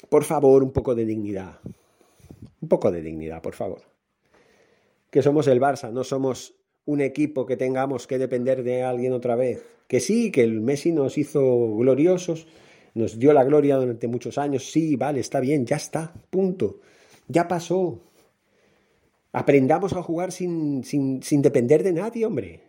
Por 0.10 0.24
favor, 0.24 0.64
un 0.64 0.72
poco 0.72 0.94
de 0.96 1.06
dignidad. 1.06 1.60
Un 2.62 2.68
poco 2.68 2.92
de 2.92 3.02
dignidad, 3.02 3.42
por 3.42 3.54
favor. 3.56 3.97
Que 5.10 5.22
somos 5.22 5.48
el 5.48 5.60
Barça, 5.60 5.92
no 5.92 6.04
somos 6.04 6.56
un 6.86 7.02
equipo 7.02 7.46
que 7.46 7.58
tengamos 7.58 8.08
que 8.08 8.18
depender 8.18 8.64
de 8.64 8.84
alguien 8.84 9.14
otra 9.14 9.36
vez. 9.36 9.64
Que 9.88 10.00
sí, 10.00 10.32
que 10.32 10.44
el 10.44 10.62
Messi 10.62 10.92
nos 10.92 11.18
hizo 11.18 11.76
gloriosos, 11.76 12.48
nos 12.94 13.20
dio 13.20 13.34
la 13.34 13.44
gloria 13.44 13.78
durante 13.78 14.08
muchos 14.08 14.38
años. 14.38 14.72
Sí, 14.72 14.96
vale, 14.96 15.20
está 15.20 15.40
bien, 15.40 15.66
ya 15.66 15.76
está, 15.76 16.14
punto. 16.30 16.80
Ya 17.28 17.48
pasó. 17.48 18.00
Aprendamos 19.32 19.94
a 19.94 20.02
jugar 20.02 20.32
sin, 20.32 20.84
sin, 20.84 21.22
sin 21.22 21.42
depender 21.42 21.84
de 21.84 21.94
nadie, 21.94 22.26
hombre. 22.26 22.62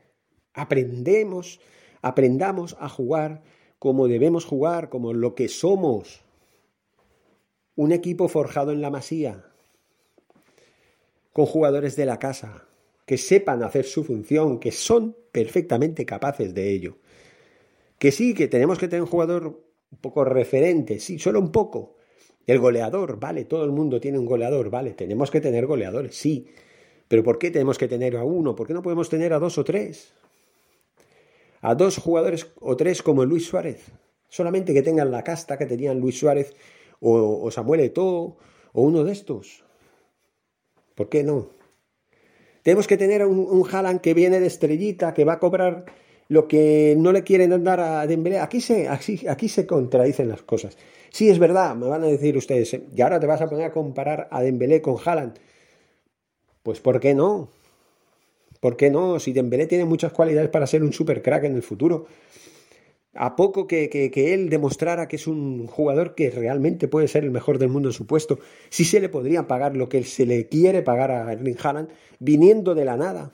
Aprendemos, 0.52 1.60
aprendamos 2.02 2.76
a 2.80 2.88
jugar 2.88 3.42
como 3.78 4.08
debemos 4.08 4.44
jugar, 4.44 4.88
como 4.88 5.12
lo 5.12 5.34
que 5.34 5.48
somos. 5.48 6.22
Un 7.76 7.92
equipo 7.92 8.28
forjado 8.28 8.72
en 8.72 8.80
la 8.80 8.90
masía, 8.90 9.47
con 11.38 11.46
jugadores 11.46 11.94
de 11.94 12.04
la 12.04 12.18
casa, 12.18 12.64
que 13.06 13.16
sepan 13.16 13.62
hacer 13.62 13.84
su 13.84 14.02
función, 14.02 14.58
que 14.58 14.72
son 14.72 15.16
perfectamente 15.30 16.04
capaces 16.04 16.52
de 16.52 16.72
ello. 16.72 16.96
Que 17.96 18.10
sí, 18.10 18.34
que 18.34 18.48
tenemos 18.48 18.76
que 18.76 18.88
tener 18.88 19.02
un 19.02 19.08
jugador 19.08 19.62
un 19.92 19.98
poco 20.00 20.24
referente, 20.24 20.98
sí, 20.98 21.20
solo 21.20 21.38
un 21.38 21.52
poco. 21.52 21.94
El 22.44 22.58
goleador, 22.58 23.20
vale, 23.20 23.44
todo 23.44 23.62
el 23.62 23.70
mundo 23.70 24.00
tiene 24.00 24.18
un 24.18 24.26
goleador, 24.26 24.68
vale, 24.68 24.94
tenemos 24.94 25.30
que 25.30 25.40
tener 25.40 25.64
goleadores, 25.66 26.16
sí. 26.16 26.48
Pero 27.06 27.22
¿por 27.22 27.38
qué 27.38 27.52
tenemos 27.52 27.78
que 27.78 27.86
tener 27.86 28.16
a 28.16 28.24
uno? 28.24 28.56
¿Por 28.56 28.66
qué 28.66 28.74
no 28.74 28.82
podemos 28.82 29.08
tener 29.08 29.32
a 29.32 29.38
dos 29.38 29.58
o 29.58 29.64
tres? 29.64 30.12
A 31.60 31.76
dos 31.76 31.98
jugadores 31.98 32.48
o 32.58 32.76
tres 32.76 33.00
como 33.00 33.24
Luis 33.24 33.46
Suárez. 33.46 33.92
Solamente 34.28 34.74
que 34.74 34.82
tengan 34.82 35.12
la 35.12 35.22
casta 35.22 35.56
que 35.56 35.66
tenían 35.66 36.00
Luis 36.00 36.18
Suárez 36.18 36.56
o, 36.98 37.44
o 37.44 37.50
Samuel 37.52 37.82
Eto'o 37.82 38.38
o 38.72 38.82
uno 38.82 39.04
de 39.04 39.12
estos. 39.12 39.67
¿Por 40.98 41.08
qué 41.08 41.22
no? 41.22 41.46
Tenemos 42.64 42.88
que 42.88 42.96
tener 42.96 43.24
un, 43.24 43.38
un 43.38 43.98
que 44.00 44.14
viene 44.14 44.40
de 44.40 44.48
estrellita, 44.48 45.14
que 45.14 45.24
va 45.24 45.34
a 45.34 45.38
cobrar 45.38 45.84
lo 46.26 46.48
que 46.48 46.96
no 46.98 47.12
le 47.12 47.22
quieren 47.22 47.62
dar 47.62 47.78
a 47.78 48.04
Dembélé. 48.08 48.40
Aquí 48.40 48.60
se, 48.60 48.88
aquí, 48.88 49.48
se 49.48 49.64
contradicen 49.64 50.28
las 50.28 50.42
cosas. 50.42 50.76
Sí, 51.10 51.30
es 51.30 51.38
verdad, 51.38 51.76
me 51.76 51.86
van 51.86 52.02
a 52.02 52.08
decir 52.08 52.36
ustedes, 52.36 52.76
y 52.96 53.00
ahora 53.00 53.20
te 53.20 53.28
vas 53.28 53.40
a 53.40 53.48
poner 53.48 53.66
a 53.66 53.72
comparar 53.72 54.26
a 54.32 54.42
Dembélé 54.42 54.82
con 54.82 54.96
Haaland. 55.02 55.38
Pues 56.64 56.80
¿por 56.80 56.98
qué 56.98 57.14
no? 57.14 57.48
¿Por 58.58 58.76
qué 58.76 58.90
no? 58.90 59.20
Si 59.20 59.32
Dembélé 59.32 59.68
tiene 59.68 59.84
muchas 59.84 60.12
cualidades 60.12 60.50
para 60.50 60.66
ser 60.66 60.82
un 60.82 60.92
super 60.92 61.22
crack 61.22 61.44
en 61.44 61.54
el 61.54 61.62
futuro 61.62 62.06
a 63.14 63.36
poco 63.36 63.66
que, 63.66 64.10
él 64.14 64.48
demostrara 64.50 65.08
que 65.08 65.16
es 65.16 65.26
un 65.26 65.66
jugador 65.66 66.14
que 66.14 66.30
realmente 66.30 66.88
puede 66.88 67.08
ser 67.08 67.24
el 67.24 67.30
mejor 67.30 67.58
del 67.58 67.68
mundo 67.68 67.88
en 67.88 67.92
su 67.92 68.06
puesto, 68.06 68.38
si 68.68 68.84
se 68.84 69.00
le 69.00 69.08
podría 69.08 69.46
pagar 69.46 69.76
lo 69.76 69.88
que 69.88 70.04
se 70.04 70.26
le 70.26 70.48
quiere 70.48 70.82
pagar 70.82 71.10
a 71.10 71.32
Erling 71.32 71.56
Haaland 71.62 71.88
viniendo 72.18 72.74
de 72.74 72.84
la 72.84 72.96
nada. 72.96 73.32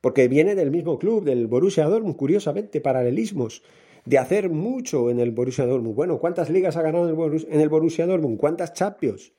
Porque 0.00 0.26
viene 0.26 0.54
del 0.54 0.70
mismo 0.70 0.98
club, 0.98 1.24
del 1.24 1.46
Borussia 1.46 1.86
Dortmund, 1.86 2.16
curiosamente, 2.16 2.80
paralelismos, 2.80 3.62
de 4.04 4.18
hacer 4.18 4.50
mucho 4.50 5.10
en 5.10 5.20
el 5.20 5.30
Borussia 5.30 5.64
Dortmund. 5.64 5.94
Bueno, 5.94 6.18
¿cuántas 6.18 6.50
ligas 6.50 6.76
ha 6.76 6.82
ganado 6.82 7.08
en 7.08 7.60
el 7.60 7.68
Borussia 7.68 8.06
Dortmund? 8.06 8.36
¿Cuántas 8.36 8.72
Champions? 8.72 9.32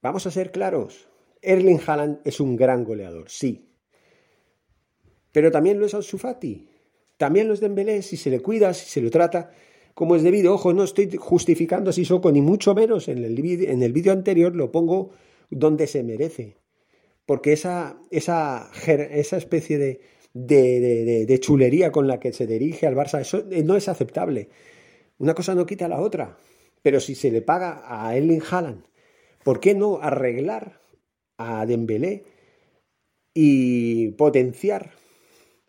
Vamos 0.00 0.26
a 0.26 0.30
ser 0.30 0.52
claros. 0.52 1.08
Erling 1.42 1.80
Haaland 1.84 2.20
es 2.24 2.38
un 2.38 2.56
gran 2.56 2.84
goleador, 2.84 3.28
sí. 3.28 3.70
Pero 5.32 5.50
también 5.50 5.80
lo 5.80 5.86
es 5.86 5.94
Ansu 5.94 6.16
también 7.16 7.48
los 7.48 7.60
Dembélé, 7.60 8.02
si 8.02 8.16
se 8.16 8.30
le 8.30 8.40
cuida, 8.40 8.74
si 8.74 8.88
se 8.88 9.00
lo 9.00 9.10
trata 9.10 9.50
como 9.94 10.16
es 10.16 10.24
debido, 10.24 10.52
ojo, 10.52 10.72
no 10.72 10.82
estoy 10.82 11.08
justificando 11.16 11.90
a 11.90 11.92
Sissoko, 11.92 12.32
ni 12.32 12.40
mucho 12.40 12.74
menos 12.74 13.08
en 13.08 13.18
el, 13.18 13.38
en 13.38 13.82
el 13.82 13.92
vídeo 13.92 14.12
anterior 14.12 14.54
lo 14.54 14.72
pongo 14.72 15.10
donde 15.50 15.86
se 15.86 16.02
merece. 16.02 16.56
Porque 17.26 17.52
esa, 17.52 17.96
esa, 18.10 18.70
esa 18.86 19.36
especie 19.36 19.78
de, 19.78 20.00
de, 20.34 21.38
chulería 21.40 21.92
con 21.92 22.08
la 22.08 22.18
que 22.18 22.32
se 22.32 22.46
dirige 22.46 22.88
al 22.88 22.96
Barça, 22.96 23.20
eso 23.20 23.44
eh, 23.50 23.62
no 23.62 23.76
es 23.76 23.88
aceptable. 23.88 24.48
Una 25.18 25.34
cosa 25.34 25.54
no 25.54 25.64
quita 25.64 25.88
la 25.88 26.00
otra. 26.00 26.36
Pero 26.82 27.00
si 27.00 27.14
se 27.14 27.30
le 27.30 27.40
paga 27.40 27.84
a 27.86 28.14
Erling 28.16 28.42
Haaland, 28.50 28.84
¿por 29.44 29.60
qué 29.60 29.74
no 29.74 30.00
arreglar 30.02 30.80
a 31.38 31.64
Dembélé 31.66 32.24
y 33.32 34.08
potenciar 34.12 34.90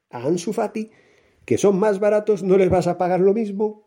a 0.09 0.23
Ansu 0.23 0.51
Fati 0.51 0.91
que 1.45 1.57
son 1.57 1.77
más 1.77 1.99
baratos, 1.99 2.43
no 2.43 2.57
les 2.57 2.69
vas 2.69 2.87
a 2.87 2.97
pagar 2.97 3.19
lo 3.19 3.33
mismo 3.33 3.85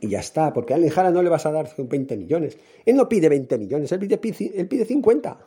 y 0.00 0.08
ya 0.08 0.20
está, 0.20 0.52
porque 0.52 0.74
a 0.74 0.76
Alejara 0.76 1.10
no 1.10 1.22
le 1.22 1.28
vas 1.28 1.44
a 1.46 1.52
dar 1.52 1.68
20 1.76 2.16
millones. 2.16 2.58
Él 2.84 2.96
no 2.96 3.08
pide 3.08 3.28
20 3.28 3.58
millones, 3.58 3.90
él 3.92 3.98
pide, 3.98 4.52
él 4.54 4.68
pide 4.68 4.84
50. 4.84 5.38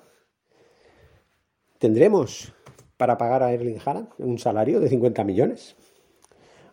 Tendremos 1.80 2.54
para 2.98 3.18
pagar 3.18 3.44
a 3.44 3.54
Erling 3.54 3.80
Haaland 3.84 4.10
un 4.18 4.38
salario 4.38 4.80
de 4.80 4.90
50 4.90 5.24
millones. 5.24 5.76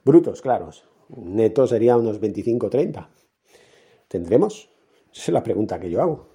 Brutos, 0.04 0.42
claros. 0.42 0.84
Neto 1.08 1.66
sería 1.66 1.96
unos 1.96 2.20
25 2.20 2.66
o 2.66 2.70
30. 2.70 3.10
¿Tendremos? 4.08 4.70
Esa 5.12 5.22
es 5.22 5.28
la 5.28 5.42
pregunta 5.42 5.78
que 5.78 5.88
yo 5.88 6.02
hago. 6.02 6.28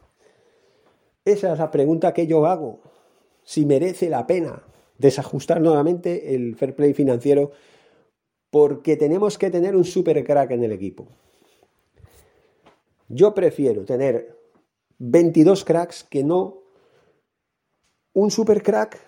Esa 1.25 1.53
es 1.53 1.59
la 1.59 1.71
pregunta 1.71 2.13
que 2.13 2.25
yo 2.25 2.45
hago. 2.45 2.81
Si 3.43 3.65
merece 3.65 4.09
la 4.09 4.25
pena 4.25 4.63
desajustar 4.97 5.61
nuevamente 5.61 6.33
el 6.33 6.55
fair 6.55 6.75
play 6.75 6.93
financiero 6.93 7.51
porque 8.53 8.97
tenemos 8.97 9.39
que 9.39 9.49
tener 9.49 9.75
un 9.75 9.83
super 9.83 10.23
crack 10.23 10.51
en 10.51 10.63
el 10.63 10.71
equipo. 10.71 11.07
Yo 13.09 13.33
prefiero 13.33 13.83
tener 13.83 14.37
22 14.99 15.65
cracks 15.65 16.03
que 16.03 16.23
no 16.23 16.59
un 18.13 18.29
super 18.29 18.61
crack 18.61 18.99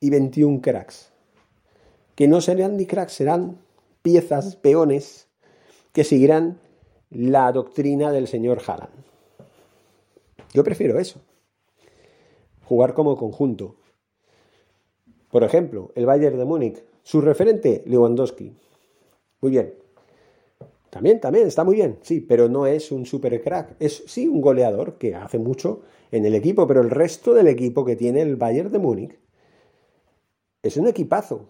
y 0.00 0.10
21 0.10 0.60
cracks. 0.60 1.12
Que 2.16 2.26
no 2.26 2.40
serán 2.40 2.76
ni 2.76 2.84
cracks, 2.84 3.12
serán 3.12 3.60
piezas, 4.02 4.56
peones, 4.56 5.28
que 5.92 6.02
seguirán 6.02 6.58
la 7.10 7.52
doctrina 7.52 8.10
del 8.10 8.26
señor 8.26 8.60
Haaland. 8.66 9.04
Yo 10.52 10.64
prefiero 10.64 10.98
eso. 10.98 11.20
Jugar 12.64 12.94
como 12.94 13.16
conjunto. 13.16 13.76
Por 15.30 15.44
ejemplo, 15.44 15.92
el 15.94 16.06
Bayern 16.06 16.38
de 16.38 16.44
Múnich, 16.44 16.82
su 17.04 17.20
referente, 17.20 17.84
Lewandowski. 17.86 18.52
Muy 19.40 19.52
bien. 19.52 19.74
También, 20.90 21.20
también, 21.20 21.46
está 21.46 21.62
muy 21.62 21.76
bien, 21.76 21.98
sí, 22.02 22.20
pero 22.20 22.48
no 22.48 22.66
es 22.66 22.90
un 22.90 23.06
super 23.06 23.40
crack. 23.42 23.76
Es 23.78 24.02
sí 24.06 24.26
un 24.26 24.40
goleador 24.40 24.98
que 24.98 25.14
hace 25.14 25.38
mucho 25.38 25.82
en 26.10 26.26
el 26.26 26.34
equipo, 26.34 26.66
pero 26.66 26.80
el 26.80 26.90
resto 26.90 27.32
del 27.32 27.46
equipo 27.46 27.84
que 27.84 27.94
tiene 27.94 28.22
el 28.22 28.36
Bayern 28.36 28.72
de 28.72 28.78
Múnich 28.80 29.18
es 30.62 30.76
un 30.76 30.88
equipazo. 30.88 31.46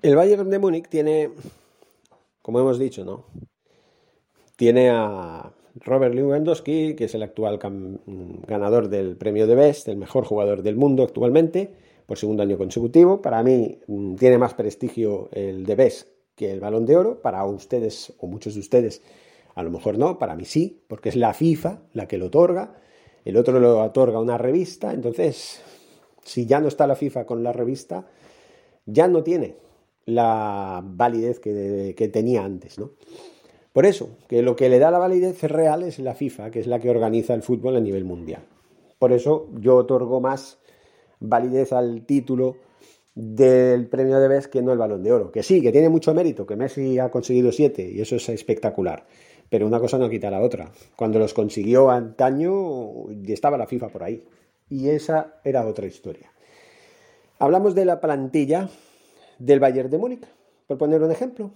El 0.00 0.16
Bayern 0.16 0.48
de 0.48 0.58
Múnich 0.58 0.88
tiene, 0.88 1.30
como 2.40 2.60
hemos 2.60 2.78
dicho, 2.78 3.04
¿no? 3.04 3.24
Tiene 4.56 4.88
a 4.90 5.52
Robert 5.84 6.14
Lewandowski, 6.14 6.94
que 6.94 7.04
es 7.04 7.14
el 7.14 7.22
actual 7.22 7.58
ganador 8.46 8.88
del 8.88 9.16
premio 9.16 9.46
de 9.46 9.54
Best, 9.54 9.88
el 9.88 9.98
mejor 9.98 10.24
jugador 10.24 10.62
del 10.62 10.76
mundo 10.76 11.02
actualmente, 11.02 11.74
por 12.06 12.18
segundo 12.18 12.42
año 12.42 12.56
consecutivo. 12.56 13.20
Para 13.20 13.42
mí 13.42 13.78
mm, 13.86 14.14
tiene 14.14 14.38
más 14.38 14.54
prestigio 14.54 15.28
el 15.32 15.66
de 15.66 15.74
Best 15.74 16.08
que 16.34 16.52
el 16.52 16.60
balón 16.60 16.86
de 16.86 16.96
oro. 16.96 17.20
Para 17.20 17.44
ustedes, 17.44 18.12
o 18.18 18.26
muchos 18.26 18.54
de 18.54 18.60
ustedes, 18.60 19.02
a 19.54 19.62
lo 19.62 19.70
mejor 19.70 19.98
no, 19.98 20.18
para 20.18 20.36
mí 20.36 20.44
sí, 20.44 20.82
porque 20.88 21.08
es 21.08 21.16
la 21.16 21.34
FIFA 21.34 21.80
la 21.92 22.06
que 22.06 22.18
lo 22.18 22.26
otorga. 22.26 22.76
El 23.24 23.36
otro 23.36 23.58
lo 23.58 23.82
otorga 23.82 24.20
una 24.20 24.38
revista. 24.38 24.92
Entonces, 24.92 25.60
si 26.22 26.46
ya 26.46 26.60
no 26.60 26.68
está 26.68 26.86
la 26.86 26.94
FIFA 26.94 27.26
con 27.26 27.42
la 27.42 27.52
revista, 27.52 28.06
ya 28.84 29.08
no 29.08 29.22
tiene 29.22 29.56
la 30.04 30.82
validez 30.84 31.40
que, 31.40 31.94
que 31.96 32.08
tenía 32.08 32.44
antes, 32.44 32.78
¿no? 32.78 32.92
Por 33.72 33.84
eso, 33.84 34.10
que 34.28 34.40
lo 34.40 34.56
que 34.56 34.68
le 34.68 34.78
da 34.78 34.90
la 34.90 34.98
validez 34.98 35.42
real 35.42 35.82
es 35.82 35.98
la 35.98 36.14
FIFA, 36.14 36.50
que 36.50 36.60
es 36.60 36.66
la 36.66 36.78
que 36.78 36.88
organiza 36.88 37.34
el 37.34 37.42
fútbol 37.42 37.76
a 37.76 37.80
nivel 37.80 38.04
mundial. 38.04 38.42
Por 38.98 39.12
eso 39.12 39.48
yo 39.58 39.76
otorgo 39.76 40.20
más 40.20 40.58
validez 41.20 41.72
al 41.72 42.04
título 42.06 42.56
del 43.14 43.88
premio 43.88 44.20
de 44.20 44.28
Best 44.28 44.52
que 44.52 44.62
no 44.62 44.72
el 44.72 44.78
balón 44.78 45.02
de 45.02 45.12
oro. 45.12 45.32
Que 45.32 45.42
sí, 45.42 45.62
que 45.62 45.72
tiene 45.72 45.88
mucho 45.88 46.14
mérito, 46.14 46.46
que 46.46 46.56
Messi 46.56 46.98
ha 46.98 47.10
conseguido 47.10 47.50
siete 47.50 47.88
y 47.90 48.00
eso 48.00 48.16
es 48.16 48.28
espectacular. 48.28 49.06
Pero 49.48 49.66
una 49.66 49.80
cosa 49.80 49.98
no 49.98 50.10
quita 50.10 50.30
la 50.30 50.40
otra. 50.40 50.70
Cuando 50.96 51.18
los 51.18 51.32
consiguió 51.32 51.90
antaño 51.90 53.08
estaba 53.26 53.56
la 53.56 53.66
FIFA 53.66 53.88
por 53.88 54.02
ahí. 54.02 54.22
Y 54.68 54.88
esa 54.88 55.40
era 55.44 55.66
otra 55.66 55.86
historia. 55.86 56.32
Hablamos 57.38 57.74
de 57.74 57.84
la 57.84 58.00
plantilla 58.00 58.68
del 59.38 59.60
Bayern 59.60 59.90
de 59.90 59.98
Múnich, 59.98 60.26
por 60.66 60.78
poner 60.78 61.02
un 61.02 61.12
ejemplo. 61.12 61.52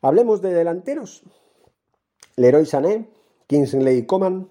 Hablemos 0.00 0.40
de 0.40 0.54
delanteros. 0.54 1.22
Leroy 2.36 2.64
Sané, 2.64 3.08
Kingsley 3.46 4.06
Coman, 4.06 4.48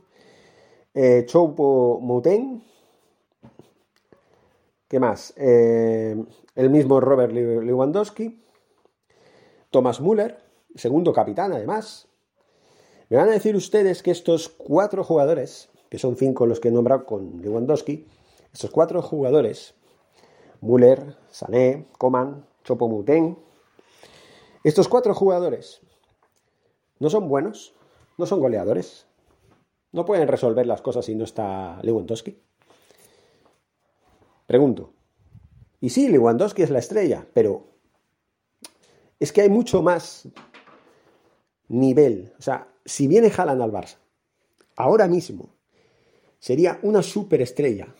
eh, 0.93 1.23
Choupo 1.25 1.99
Mouteng. 2.01 2.61
¿Qué 4.89 4.99
más? 4.99 5.35
Eh, 5.37 6.15
el 6.55 6.69
mismo 6.71 6.99
Robert 6.99 7.31
Lewandowski. 7.31 8.43
Thomas 9.69 10.01
Müller, 10.01 10.39
segundo 10.73 11.13
capitán 11.13 11.53
además. 11.53 12.07
Me 13.09 13.17
van 13.17 13.29
a 13.29 13.33
decir 13.33 13.55
ustedes 13.55 14.01
que 14.01 14.09
estos 14.09 14.49
cuatro 14.49 15.03
jugadores, 15.03 15.69
que 15.91 15.99
son 15.99 16.15
cinco 16.15 16.47
los 16.47 16.59
que 16.59 16.69
he 16.69 16.71
nombrado 16.71 17.05
con 17.05 17.39
Lewandowski, 17.39 18.07
estos 18.51 18.71
cuatro 18.71 19.03
jugadores, 19.03 19.75
Müller, 20.61 21.17
Sané, 21.29 21.85
Coman, 21.99 22.47
Chopo 22.63 22.87
Mutén, 22.87 23.37
estos 24.63 24.87
cuatro 24.87 25.13
jugadores 25.13 25.81
no 26.97 27.11
son 27.11 27.29
buenos, 27.29 27.75
no 28.17 28.25
son 28.25 28.39
goleadores, 28.39 29.05
no 29.91 30.03
pueden 30.05 30.27
resolver 30.27 30.65
las 30.65 30.81
cosas 30.81 31.05
si 31.05 31.13
no 31.13 31.25
está 31.25 31.79
Lewandowski. 31.83 32.48
Pregunto. 34.49 34.93
Y 35.79 35.89
sí, 35.91 36.07
Lewandowski 36.07 36.63
es 36.63 36.71
la 36.71 36.79
estrella, 36.79 37.23
pero 37.35 37.67
es 39.19 39.31
que 39.31 39.41
hay 39.41 39.49
mucho 39.49 39.83
más 39.83 40.27
nivel. 41.67 42.33
O 42.39 42.41
sea, 42.41 42.67
si 42.83 43.05
viene 43.05 43.31
Haaland 43.37 43.61
al 43.61 43.71
Barça, 43.71 43.97
ahora 44.75 45.07
mismo, 45.07 45.53
sería 46.39 46.79
una 46.81 47.03
superestrella 47.03 47.93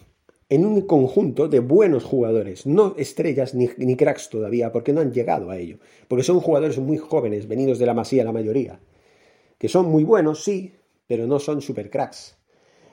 en 0.49 0.65
un 0.65 0.81
conjunto 0.87 1.47
de 1.47 1.59
buenos 1.59 2.03
jugadores, 2.03 2.65
no 2.65 2.95
estrellas 2.97 3.53
ni, 3.53 3.95
cracks 3.95 4.29
todavía, 4.31 4.71
porque 4.71 4.91
no 4.91 5.01
han 5.01 5.13
llegado 5.13 5.51
a 5.51 5.57
ello, 5.59 5.77
porque 6.07 6.23
son 6.23 6.39
jugadores 6.39 6.79
muy 6.79 6.97
jóvenes, 6.97 7.47
venidos 7.47 7.77
de 7.77 7.85
la 7.85 7.93
masía 7.93 8.23
la 8.23 8.31
mayoría, 8.31 8.79
que 9.59 9.69
son 9.69 9.85
muy 9.85 10.03
buenos, 10.03 10.43
sí, 10.43 10.73
pero 11.05 11.27
no 11.27 11.37
son 11.37 11.61
super 11.61 11.91
cracks. 11.91 12.39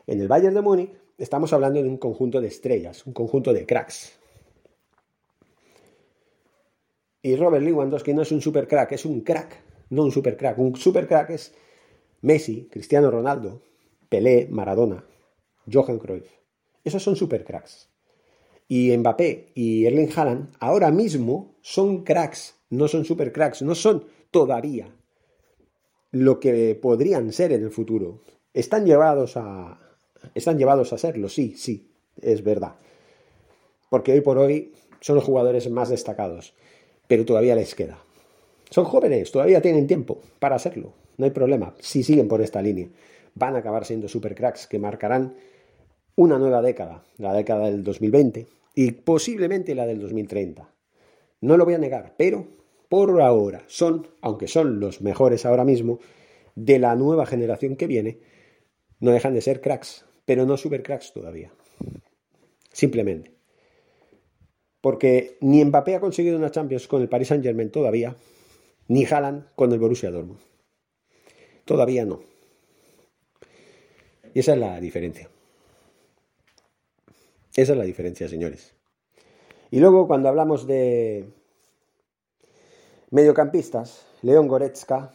En 0.07 0.21
el 0.21 0.29
Bayern 0.29 0.55
de 0.55 0.61
Múnich 0.61 1.06
estamos 1.19 1.53
hablando 1.53 1.83
de 1.83 1.89
un 1.89 1.97
conjunto 1.97 2.41
de 2.41 2.49
estrellas, 2.49 3.07
un 3.07 3.13
conjunto 3.13 3.53
de 3.53 3.67
cracks. 3.67 4.13
Y 7.23 7.37
Robert 7.37 7.65
Lewandowski 7.65 8.15
no 8.15 8.23
es 8.23 8.33
un 8.33 8.41
super 8.41 8.69
crack, 8.69 8.93
es 8.93 9.05
un 9.05 9.23
crack, 9.23 9.61
no 9.91 10.05
un 10.05 10.13
super 10.13 10.37
crack. 10.37 10.59
Un 10.59 10.77
super 10.77 11.09
crack 11.09 11.31
es 11.31 11.55
Messi, 12.21 12.69
Cristiano 12.71 13.11
Ronaldo, 13.11 13.63
Pelé, 14.09 14.47
Maradona, 14.51 15.05
Johan 15.71 15.99
Cruyff. 15.99 16.31
Esos 16.85 17.03
son 17.03 17.17
super 17.17 17.45
cracks. 17.45 17.91
Y 18.69 18.97
Mbappé 18.97 19.53
y 19.55 19.87
Erling 19.87 20.11
Haaland 20.15 20.55
ahora 20.61 20.91
mismo 20.91 21.57
son 21.63 22.05
cracks, 22.05 22.55
no 22.71 22.89
son 22.89 23.05
super 23.05 23.33
cracks, 23.33 23.63
no 23.63 23.75
son 23.75 24.05
todavía 24.31 24.95
lo 26.11 26.41
que 26.41 26.79
podrían 26.81 27.33
ser 27.33 27.53
en 27.53 27.63
el 27.63 27.71
futuro. 27.71 28.23
Están 28.53 28.87
llevados 28.87 29.37
a 29.37 29.86
están 30.35 30.59
llevados 30.59 30.93
a 30.93 30.99
serlo, 30.99 31.29
sí, 31.29 31.55
sí, 31.57 31.91
es 32.21 32.43
verdad. 32.43 32.75
Porque 33.91 34.13
hoy 34.13 34.21
por 34.21 34.39
hoy 34.39 34.73
son 35.01 35.17
los 35.17 35.25
jugadores 35.25 35.71
más 35.71 35.89
destacados, 35.89 36.55
pero 37.07 37.25
todavía 37.25 37.55
les 37.55 37.75
queda. 37.75 37.99
Son 38.71 38.85
jóvenes, 38.85 39.31
todavía 39.31 39.61
tienen 39.63 39.87
tiempo 39.87 40.21
para 40.39 40.57
hacerlo, 40.57 40.93
no 41.17 41.25
hay 41.25 41.31
problema. 41.31 41.75
Si 41.79 42.03
siguen 42.03 42.29
por 42.29 42.41
esta 42.41 42.61
línea, 42.63 42.89
van 43.35 43.55
a 43.55 43.59
acabar 43.59 43.85
siendo 43.85 44.09
super 44.09 44.35
cracks 44.35 44.67
que 44.67 44.79
marcarán 44.79 45.37
una 46.17 46.39
nueva 46.39 46.63
década, 46.63 47.05
la 47.19 47.35
década 47.35 47.67
del 47.67 47.85
2020 47.85 48.47
y 48.75 48.91
posiblemente 48.93 49.75
la 49.75 49.87
del 49.87 50.01
2030. 50.01 50.69
No 51.43 51.57
lo 51.57 51.65
voy 51.65 51.75
a 51.75 51.79
negar, 51.79 52.15
pero 52.17 52.47
por 52.89 53.21
ahora 53.21 53.63
son, 53.67 54.09
aunque 54.21 54.49
son 54.49 54.81
los 54.81 55.01
mejores 55.03 55.45
ahora 55.45 55.65
mismo, 55.65 55.99
de 56.55 56.79
la 56.79 56.97
nueva 56.97 57.27
generación 57.27 57.77
que 57.77 57.87
viene, 57.87 58.19
no 59.01 59.11
dejan 59.11 59.35
de 59.35 59.43
ser 59.43 59.61
cracks, 59.61 60.07
pero 60.27 60.45
no 60.45 60.59
super 60.59 60.83
cracks 60.83 61.13
todavía. 61.13 61.51
Simplemente. 62.73 63.33
Porque 64.83 65.39
ni 65.41 65.65
Mbappé 65.65 65.95
ha 65.95 66.01
conseguido 66.01 66.37
una 66.37 66.51
Champions 66.51 66.87
con 66.87 67.01
el 67.01 67.09
Paris 67.09 67.29
Saint 67.29 67.43
Germain 67.43 67.71
todavía, 67.71 68.15
ni 68.89 69.07
Haaland 69.07 69.47
con 69.55 69.73
el 69.73 69.79
Borussia 69.79 70.11
Dortmund. 70.11 70.41
Todavía 71.65 72.05
no. 72.05 72.21
Y 74.35 74.41
esa 74.41 74.53
es 74.53 74.59
la 74.59 74.79
diferencia. 74.81 75.31
Esa 77.57 77.73
es 77.73 77.79
la 77.79 77.85
diferencia, 77.85 78.29
señores. 78.29 78.75
Y 79.71 79.81
luego 79.81 80.07
cuando 80.07 80.29
hablamos 80.29 80.67
de 80.67 81.25
mediocampistas, 83.11 84.07
León 84.23 84.47
Goretzka. 84.47 85.15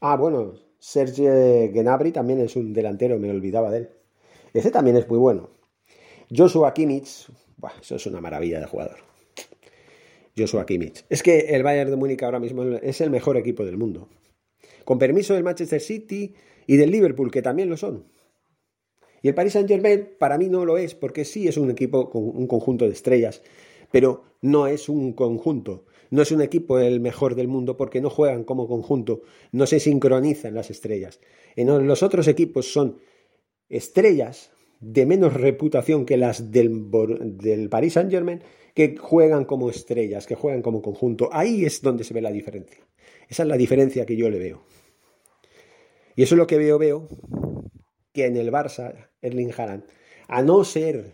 Ah, 0.00 0.16
bueno, 0.16 0.54
Serge 0.78 1.70
Gnabry 1.74 2.12
también 2.12 2.40
es 2.40 2.56
un 2.56 2.72
delantero, 2.72 3.18
me 3.18 3.30
olvidaba 3.30 3.70
de 3.70 3.78
él. 3.78 3.90
Ese 4.54 4.70
también 4.70 4.96
es 4.96 5.08
muy 5.08 5.18
bueno. 5.18 5.50
Joshua 6.34 6.72
Kimmich, 6.72 7.28
eso 7.80 7.96
es 7.96 8.06
una 8.06 8.20
maravilla 8.20 8.60
de 8.60 8.66
jugador. 8.66 8.98
Joshua 10.36 10.64
Kimmich. 10.64 11.04
Es 11.08 11.22
que 11.22 11.40
el 11.54 11.62
Bayern 11.62 11.90
de 11.90 11.96
Múnich 11.96 12.22
ahora 12.22 12.38
mismo 12.38 12.62
es 12.62 13.00
el 13.00 13.10
mejor 13.10 13.36
equipo 13.36 13.64
del 13.64 13.76
mundo. 13.76 14.08
Con 14.84 14.98
permiso 14.98 15.34
del 15.34 15.42
Manchester 15.42 15.80
City 15.80 16.34
y 16.66 16.76
del 16.76 16.90
Liverpool, 16.90 17.30
que 17.30 17.42
también 17.42 17.68
lo 17.68 17.76
son. 17.76 18.04
Y 19.22 19.28
el 19.28 19.34
Paris 19.34 19.54
Saint-Germain 19.54 20.10
para 20.18 20.38
mí 20.38 20.48
no 20.48 20.64
lo 20.64 20.78
es, 20.78 20.94
porque 20.94 21.24
sí 21.24 21.48
es 21.48 21.56
un 21.56 21.70
equipo 21.70 22.10
con 22.10 22.22
un 22.22 22.46
conjunto 22.46 22.84
de 22.84 22.92
estrellas, 22.92 23.42
pero 23.90 24.24
no 24.40 24.66
es 24.66 24.88
un 24.88 25.14
conjunto. 25.14 25.86
No 26.10 26.22
es 26.22 26.30
un 26.30 26.42
equipo 26.42 26.78
el 26.78 27.00
mejor 27.00 27.34
del 27.34 27.48
mundo 27.48 27.76
porque 27.76 28.00
no 28.00 28.08
juegan 28.08 28.44
como 28.44 28.68
conjunto, 28.68 29.22
no 29.50 29.66
se 29.66 29.80
sincronizan 29.80 30.54
las 30.54 30.70
estrellas. 30.70 31.18
En 31.56 31.88
los 31.88 32.02
otros 32.04 32.28
equipos 32.28 32.72
son 32.72 32.98
estrellas 33.76 34.50
de 34.80 35.06
menos 35.06 35.34
reputación 35.34 36.04
que 36.04 36.16
las 36.16 36.50
del, 36.50 36.90
del 37.38 37.68
Paris 37.68 37.94
Saint 37.94 38.10
Germain, 38.10 38.42
que 38.74 38.96
juegan 38.96 39.44
como 39.44 39.70
estrellas, 39.70 40.26
que 40.26 40.34
juegan 40.34 40.62
como 40.62 40.82
conjunto. 40.82 41.30
Ahí 41.32 41.64
es 41.64 41.80
donde 41.80 42.04
se 42.04 42.12
ve 42.12 42.20
la 42.20 42.32
diferencia. 42.32 42.78
Esa 43.28 43.44
es 43.44 43.48
la 43.48 43.56
diferencia 43.56 44.04
que 44.04 44.16
yo 44.16 44.28
le 44.28 44.38
veo. 44.38 44.62
Y 46.16 46.22
eso 46.22 46.34
es 46.34 46.38
lo 46.38 46.46
que 46.46 46.58
veo, 46.58 46.78
veo 46.78 47.08
que 48.12 48.26
en 48.26 48.36
el 48.36 48.52
Barça, 48.52 49.10
Erling 49.22 49.52
Haaland, 49.56 49.84
a 50.28 50.42
no 50.42 50.64
ser 50.64 51.12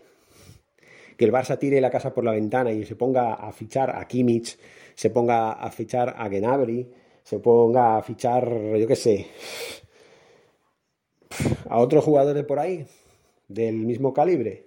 que 1.16 1.24
el 1.24 1.32
Barça 1.32 1.58
tire 1.58 1.80
la 1.80 1.90
casa 1.90 2.12
por 2.12 2.24
la 2.24 2.32
ventana 2.32 2.72
y 2.72 2.84
se 2.84 2.96
ponga 2.96 3.34
a 3.34 3.52
fichar 3.52 3.96
a 3.96 4.06
Kimmich, 4.06 4.58
se 4.94 5.10
ponga 5.10 5.52
a 5.52 5.70
fichar 5.70 6.14
a 6.16 6.28
Gnabry, 6.28 6.90
se 7.22 7.38
ponga 7.38 7.96
a 7.96 8.02
fichar, 8.02 8.76
yo 8.76 8.86
qué 8.86 8.96
sé, 8.96 9.26
a 11.68 11.78
otros 11.78 12.04
jugadores 12.04 12.44
por 12.44 12.58
ahí, 12.58 12.86
del 13.48 13.74
mismo 13.74 14.12
calibre, 14.12 14.66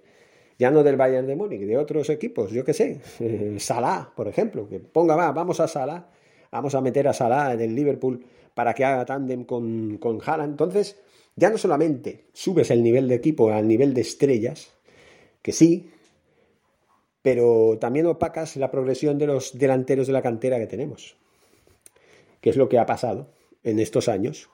ya 0.58 0.70
no 0.70 0.82
del 0.82 0.96
Bayern 0.96 1.26
de 1.26 1.36
Múnich, 1.36 1.62
de 1.62 1.76
otros 1.76 2.10
equipos, 2.10 2.50
yo 2.50 2.64
qué 2.64 2.72
sé, 2.72 3.00
Salah, 3.58 4.12
por 4.14 4.28
ejemplo, 4.28 4.68
que 4.68 4.80
ponga, 4.80 5.16
va, 5.16 5.32
vamos 5.32 5.60
a 5.60 5.68
Salah 5.68 6.08
vamos 6.54 6.74
a 6.76 6.80
meter 6.80 7.08
a 7.08 7.12
Salah 7.12 7.52
en 7.52 7.60
el 7.60 7.74
Liverpool 7.74 8.24
para 8.54 8.74
que 8.74 8.84
haga 8.84 9.04
tándem 9.04 9.44
con, 9.44 9.98
con 9.98 10.20
Haaland. 10.24 10.52
Entonces, 10.52 10.96
ya 11.34 11.50
no 11.50 11.58
solamente 11.58 12.26
subes 12.32 12.70
el 12.70 12.82
nivel 12.82 13.08
de 13.08 13.16
equipo 13.16 13.50
al 13.50 13.66
nivel 13.66 13.92
de 13.92 14.02
estrellas, 14.02 14.72
que 15.42 15.52
sí, 15.52 15.90
pero 17.22 17.76
también 17.80 18.06
opacas 18.06 18.56
la 18.56 18.70
progresión 18.70 19.18
de 19.18 19.26
los 19.26 19.58
delanteros 19.58 20.06
de 20.06 20.12
la 20.12 20.22
cantera 20.22 20.58
que 20.58 20.68
tenemos, 20.68 21.16
que 22.40 22.50
es 22.50 22.56
lo 22.56 22.68
que 22.68 22.78
ha 22.78 22.86
pasado 22.86 23.26
en 23.64 23.80
estos 23.80 24.08
años 24.08 24.48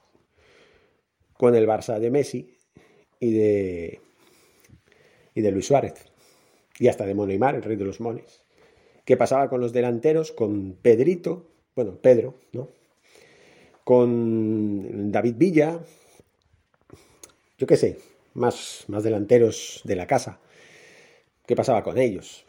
con 1.40 1.54
el 1.54 1.66
Barça 1.66 1.98
de 1.98 2.10
Messi 2.10 2.54
y 3.18 3.32
de, 3.32 4.00
y 5.34 5.40
de 5.40 5.50
Luis 5.50 5.64
Suárez, 5.64 5.94
y 6.78 6.88
hasta 6.88 7.06
de 7.06 7.14
Moneymar, 7.14 7.54
el 7.54 7.62
rey 7.62 7.76
de 7.76 7.86
los 7.86 7.98
mones. 7.98 8.42
¿Qué 9.06 9.16
pasaba 9.16 9.48
con 9.48 9.58
los 9.58 9.72
delanteros? 9.72 10.32
Con 10.32 10.74
Pedrito, 10.82 11.46
bueno, 11.74 11.96
Pedro, 11.96 12.34
¿no? 12.52 12.68
Con 13.84 15.10
David 15.10 15.36
Villa, 15.38 15.80
yo 17.56 17.66
qué 17.66 17.78
sé, 17.78 17.96
más, 18.34 18.84
más 18.88 19.02
delanteros 19.02 19.80
de 19.84 19.96
la 19.96 20.06
casa. 20.06 20.40
¿Qué 21.46 21.56
pasaba 21.56 21.82
con 21.82 21.96
ellos? 21.96 22.44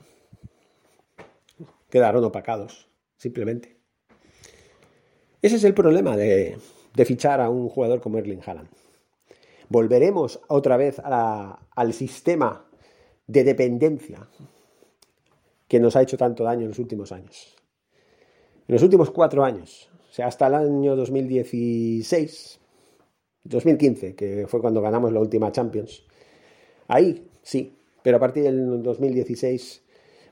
Quedaron 1.89 2.25
opacados, 2.25 2.89
simplemente. 3.15 3.77
Ese 5.41 5.56
es 5.56 5.63
el 5.63 5.73
problema 5.73 6.17
de, 6.17 6.58
de 6.93 7.06
fichar 7.06 7.39
a 7.39 7.49
un 7.49 7.69
jugador 7.69 8.01
como 8.01 8.17
Erling 8.17 8.41
Haaland. 8.45 8.81
Volveremos 9.72 10.42
otra 10.50 10.76
vez 10.76 11.00
al 11.00 11.94
sistema 11.94 12.66
de 13.26 13.46
dependencia 13.46 14.28
que 15.70 15.80
nos 15.80 15.96
ha 15.96 16.02
hecho 16.02 16.18
tanto 16.18 16.44
daño 16.44 16.64
en 16.64 16.68
los 16.68 16.80
últimos 16.80 17.14
años. 17.14 17.56
En 18.68 18.76
los 18.76 18.84
últimos 18.84 19.12
cuatro 19.12 19.46
años, 19.46 19.90
o 20.10 20.14
sea, 20.14 20.28
hasta 20.28 20.48
el 20.48 20.56
año 20.56 20.98
2016, 20.98 22.60
2015, 23.46 24.14
que 24.14 24.46
fue 24.46 24.60
cuando 24.60 24.82
ganamos 24.82 25.14
la 25.14 25.22
última 25.22 25.54
Champions. 25.54 26.04
Ahí, 26.90 27.30
sí, 27.42 27.74
pero 28.04 28.18
a 28.18 28.20
partir 28.20 28.44
del 28.44 28.84
2016, 28.84 29.84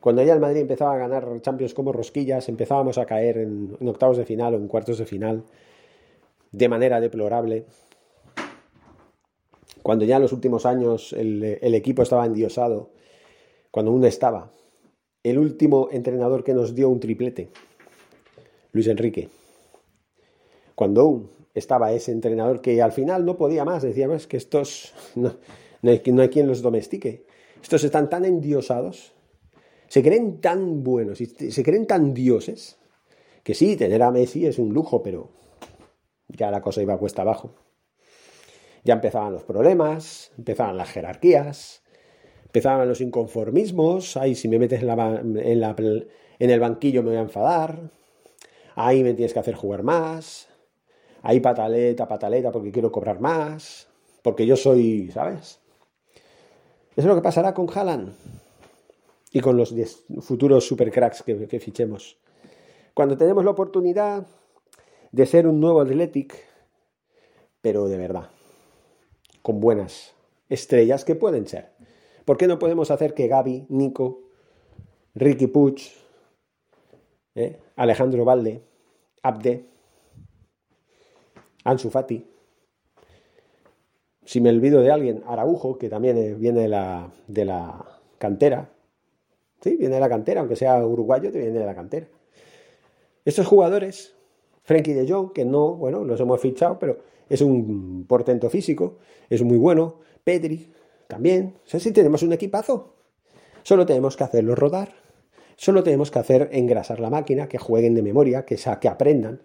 cuando 0.01 0.21
ya 0.21 0.33
el 0.33 0.41
Madrid 0.41 0.59
empezaba 0.59 0.95
a 0.95 0.97
ganar 0.97 1.39
Champions 1.39 1.73
como 1.73 1.93
rosquillas, 1.93 2.49
empezábamos 2.49 2.97
a 2.97 3.05
caer 3.05 3.37
en, 3.37 3.77
octavos 3.87 4.17
de 4.17 4.25
final 4.25 4.55
o 4.55 4.57
en 4.57 4.67
cuartos 4.67 4.97
de 4.97 5.05
final 5.05 5.45
de 6.51 6.67
manera 6.67 6.99
deplorable. 6.99 7.67
Cuando 9.83 10.05
ya 10.05 10.17
en 10.17 10.23
los 10.23 10.33
últimos 10.33 10.65
años 10.65 11.13
el, 11.13 11.43
equipo 11.73 12.03
estaba 12.03 12.25
endiosado, 12.25 12.91
cuando 13.71 13.91
uno 13.91 14.07
estaba 14.07 14.51
el 15.23 15.37
último 15.37 15.89
entrenador 15.91 16.43
que 16.43 16.53
nos 16.53 16.75
dio 16.75 16.89
un 16.89 16.99
triplete, 16.99 17.49
Luis 18.71 18.87
Enrique. 18.87 19.29
Cuando 20.75 21.01
aún 21.01 21.29
estaba 21.53 21.91
ese 21.91 22.11
entrenador 22.11 22.61
que 22.61 22.81
al 22.81 22.91
final 22.91 23.25
no 23.25 23.35
podía 23.35 23.65
más, 23.65 23.83
decía, 23.83 24.07
más 24.07 24.27
que 24.27 24.37
estos 24.37 24.93
no, 25.15 25.33
hay, 25.83 26.01
no 26.05 26.21
hay 26.21 26.29
quien 26.29 26.47
los 26.47 26.61
domestique. 26.61 27.25
Estos 27.61 27.83
están 27.83 28.09
tan 28.09 28.25
endiosados, 28.25 29.13
se 29.87 30.01
creen 30.01 30.39
tan 30.39 30.83
buenos 30.83 31.19
y 31.19 31.25
se 31.25 31.63
creen 31.63 31.85
tan 31.87 32.13
dioses, 32.13 32.77
que 33.43 33.53
sí, 33.53 33.75
tener 33.75 34.03
a 34.03 34.11
Messi 34.11 34.45
es 34.45 34.59
un 34.59 34.73
lujo, 34.73 35.01
pero 35.01 35.29
ya 36.27 36.51
la 36.51 36.61
cosa 36.61 36.81
iba 36.81 36.93
a 36.93 36.97
cuesta 36.97 37.23
abajo. 37.23 37.55
Ya 38.83 38.93
empezaban 38.93 39.33
los 39.33 39.43
problemas, 39.43 40.31
empezaban 40.37 40.77
las 40.77 40.89
jerarquías, 40.89 41.83
Empezaban 42.49 42.87
los 42.87 42.99
inconformismos, 42.99 44.17
ahí 44.17 44.33
si 44.33 44.47
me 44.47 44.57
metes 44.57 44.81
en, 44.81 44.87
la, 44.87 45.23
en, 45.77 46.49
el 46.49 46.59
banquillo 46.59 47.03
me 47.03 47.09
voy 47.09 47.19
a 47.19 47.21
enfadar, 47.21 47.91
ahí 48.73 49.03
me 49.03 49.13
tienes 49.13 49.33
que 49.33 49.39
hacer 49.39 49.53
jugar 49.53 49.83
más, 49.83 50.47
ahí 51.21 51.39
pataleta, 51.41 52.07
pataleta 52.07 52.51
porque 52.51 52.71
quiero 52.71 52.91
cobrar 52.91 53.19
más, 53.19 53.87
porque 54.23 54.47
yo 54.47 54.55
soy, 54.55 55.11
¿sabes? 55.11 55.59
Eso 56.95 57.01
es 57.01 57.05
lo 57.05 57.13
que 57.13 57.21
pasará 57.21 57.53
con 57.53 57.67
Haaland 57.71 58.15
y 59.31 59.41
con 59.41 59.55
los 59.55 59.71
futuros 60.21 60.65
supercracks 60.65 61.21
que, 61.21 61.47
que 61.47 61.59
fichemos. 61.59 62.17
Cuando 62.95 63.15
tenemos 63.15 63.45
la 63.45 63.51
oportunidad 63.51 64.25
de 65.11 65.25
ser 65.27 65.45
un 65.45 65.59
nuevo 65.59 65.81
Athletic, 65.81 66.33
pero 67.61 67.87
de 67.87 67.97
verdad, 67.99 68.31
con 69.41 69.59
buenas 69.59 70.13
estrellas 70.49 71.05
que 71.05 71.15
pueden 71.15 71.47
ser. 71.47 71.69
¿Por 72.25 72.37
qué 72.37 72.47
no 72.47 72.59
podemos 72.59 72.91
hacer 72.91 73.13
que 73.13 73.27
Gaby, 73.27 73.67
Nico, 73.69 74.21
Ricky 75.15 75.47
Puch, 75.47 75.91
eh, 77.35 77.59
Alejandro 77.75 78.25
Valde, 78.25 78.61
Abde, 79.23 79.65
Ansu 81.63 81.89
Fati, 81.89 82.25
si 84.29 84.41
me 84.41 84.51
olvido 84.51 84.81
de 84.81 84.91
alguien, 84.91 85.23
Araujo, 85.25 85.77
que 85.77 85.89
también 85.89 86.39
viene 86.39 86.61
de 86.61 86.67
la, 86.67 87.11
de 87.27 87.45
la 87.45 87.83
cantera, 88.19 88.69
sí, 89.59 89.75
viene 89.75 89.95
de 89.95 90.01
la 90.01 90.09
cantera, 90.09 90.41
aunque 90.41 90.55
sea 90.55 90.85
uruguayo, 90.85 91.31
te 91.31 91.39
viene 91.39 91.57
de 91.57 91.65
la 91.65 91.73
cantera. 91.73 92.07
Estos 93.25 93.47
jugadores, 93.47 94.15
Frenkie 94.61 94.93
de 94.93 95.11
Jong, 95.11 95.33
que 95.33 95.45
no, 95.45 95.73
bueno, 95.73 96.03
los 96.03 96.19
hemos 96.19 96.39
fichado, 96.39 96.77
pero 96.77 96.99
es 97.29 97.41
un 97.41 98.05
portento 98.07 98.49
físico, 98.49 98.97
es 99.29 99.41
muy 99.43 99.57
bueno, 99.57 99.99
Pedri, 100.23 100.71
también, 101.07 101.55
si 101.65 101.91
tenemos 101.91 102.21
un 102.21 102.33
equipazo. 102.33 102.93
Solo 103.63 103.85
tenemos 103.85 104.15
que 104.15 104.23
hacerlo 104.23 104.55
rodar. 104.55 104.93
Solo 105.55 105.83
tenemos 105.83 106.11
que 106.11 106.19
hacer 106.19 106.49
engrasar 106.51 106.99
la 106.99 107.09
máquina, 107.09 107.49
que 107.49 107.57
jueguen 107.57 107.95
de 107.95 108.01
memoria, 108.01 108.45
que, 108.45 108.57
que 108.79 108.87
aprendan. 108.87 109.41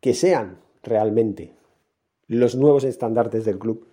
Que 0.00 0.14
sean 0.14 0.60
realmente 0.82 1.52
los 2.26 2.56
nuevos 2.56 2.84
estandartes 2.84 3.44
del 3.44 3.58
club. 3.58 3.86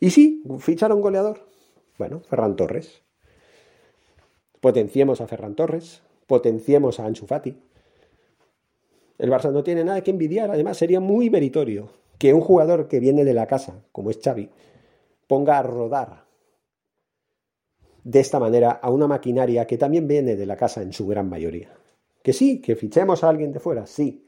Y 0.00 0.10
sí, 0.10 0.42
fichar 0.60 0.92
a 0.92 0.94
un 0.94 1.00
goleador. 1.00 1.46
Bueno, 1.98 2.20
Ferran 2.20 2.56
Torres. 2.56 3.02
Potenciemos 4.60 5.20
a 5.20 5.26
Ferran 5.26 5.56
Torres. 5.56 6.02
Potenciemos 6.26 7.00
a 7.00 7.06
Ansu 7.06 7.26
Fati. 7.26 7.56
El 9.18 9.30
Barça 9.30 9.50
no 9.50 9.62
tiene 9.62 9.84
nada 9.84 10.02
que 10.02 10.10
envidiar. 10.10 10.50
Además, 10.50 10.76
sería 10.76 11.00
muy 11.00 11.30
meritorio 11.30 11.88
que 12.18 12.34
un 12.34 12.40
jugador 12.40 12.88
que 12.88 13.00
viene 13.00 13.24
de 13.24 13.34
la 13.34 13.46
casa, 13.46 13.82
como 13.92 14.10
es 14.10 14.18
Xavi, 14.22 14.48
ponga 15.26 15.58
a 15.58 15.62
rodar 15.62 16.24
de 18.04 18.20
esta 18.20 18.38
manera 18.38 18.70
a 18.70 18.90
una 18.90 19.08
maquinaria 19.08 19.66
que 19.66 19.76
también 19.76 20.06
viene 20.06 20.36
de 20.36 20.46
la 20.46 20.56
casa 20.56 20.80
en 20.80 20.92
su 20.92 21.06
gran 21.06 21.28
mayoría. 21.28 21.70
Que 22.22 22.32
sí, 22.32 22.60
que 22.60 22.76
fichemos 22.76 23.24
a 23.24 23.28
alguien 23.28 23.52
de 23.52 23.58
fuera, 23.58 23.86
sí, 23.86 24.24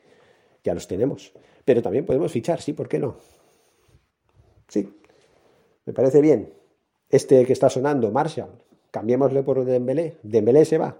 ya 0.64 0.74
los 0.74 0.88
tenemos, 0.88 1.32
pero 1.64 1.80
también 1.80 2.04
podemos 2.04 2.32
fichar, 2.32 2.60
sí, 2.60 2.72
¿por 2.72 2.88
qué 2.88 2.98
no? 2.98 3.16
Sí, 4.66 4.92
me 5.84 5.92
parece 5.92 6.20
bien. 6.20 6.52
Este 7.08 7.46
que 7.46 7.52
está 7.52 7.70
sonando, 7.70 8.10
Marshall, 8.10 8.50
cambiémosle 8.90 9.42
por 9.42 9.64
Dembélé, 9.64 10.16
Dembélé 10.24 10.64
se 10.64 10.76
va, 10.76 10.96